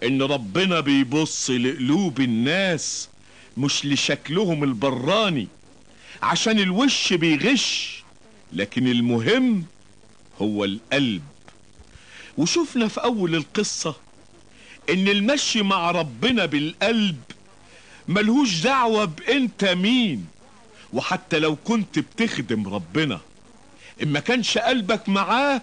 إن 0.02 0.22
ربنا 0.22 0.80
بيبص 0.80 1.50
لقلوب 1.50 2.20
الناس 2.20 3.08
مش 3.56 3.86
لشكلهم 3.86 4.64
البراني 4.64 5.48
عشان 6.22 6.58
الوش 6.58 7.12
بيغش 7.12 8.02
لكن 8.52 8.86
المهم 8.88 9.64
هو 10.43 10.64
القلب. 10.64 11.22
وشفنا 12.38 12.88
في 12.88 13.03
أول 13.05 13.34
القصة 13.34 13.97
إن 14.90 15.09
المشي 15.09 15.62
مع 15.62 15.90
ربنا 15.90 16.47
بالقلب 16.47 17.20
ملهوش 18.09 18.61
دعوة 18.61 19.05
بأنت 19.05 19.64
مين. 19.64 20.26
وحتى 20.93 21.38
لو 21.38 21.57
كنت 21.57 21.99
بتخدم 21.99 22.68
ربنا 22.74 23.20
إن 24.03 24.09
ما 24.09 24.20
كانش 24.20 24.59
قلبك 24.59 25.09
معاه 25.09 25.62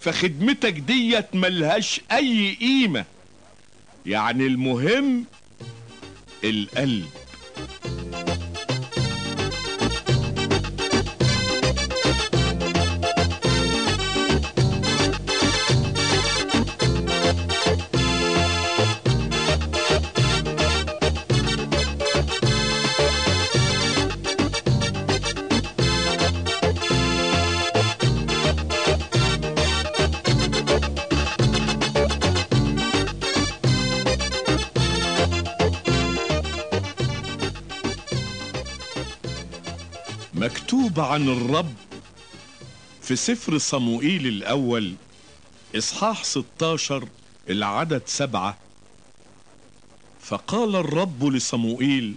فخدمتك 0.00 0.72
ديت 0.72 1.34
ملهاش 1.34 2.00
أي 2.12 2.54
قيمة. 2.60 3.04
يعني 4.06 4.46
المهم 4.46 5.24
القلب. 6.44 7.06
مكتوب 40.96 41.12
عن 41.12 41.28
الرب. 41.28 41.74
في 43.02 43.16
سفر 43.16 43.58
صموئيل 43.58 44.26
الأول 44.26 44.94
إصحاح 45.76 46.24
16 46.24 47.08
العدد 47.50 48.02
سبعة 48.06 48.56
فقال 50.20 50.76
الرب 50.76 51.24
لصموئيل 51.24 52.14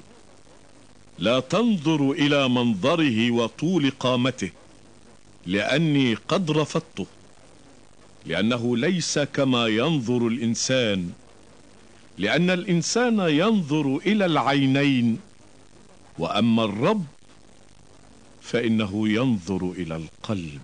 لا 1.19 1.39
تنظر 1.39 2.11
إلى 2.11 2.49
منظره 2.49 3.31
وطول 3.31 3.91
قامته 3.99 4.51
لأني 5.45 6.13
قد 6.13 6.51
رفضته 6.51 7.05
لأنه 8.25 8.77
ليس 8.77 9.19
كما 9.19 9.67
ينظر 9.67 10.27
الإنسان 10.27 11.11
لأن 12.17 12.49
الإنسان 12.49 13.19
ينظر 13.19 13.97
إلى 14.05 14.25
العينين 14.25 15.19
وأما 16.19 16.63
الرب 16.63 17.05
فإنه 18.51 19.09
ينظر 19.09 19.71
إلى 19.71 19.95
القلب. 19.95 20.61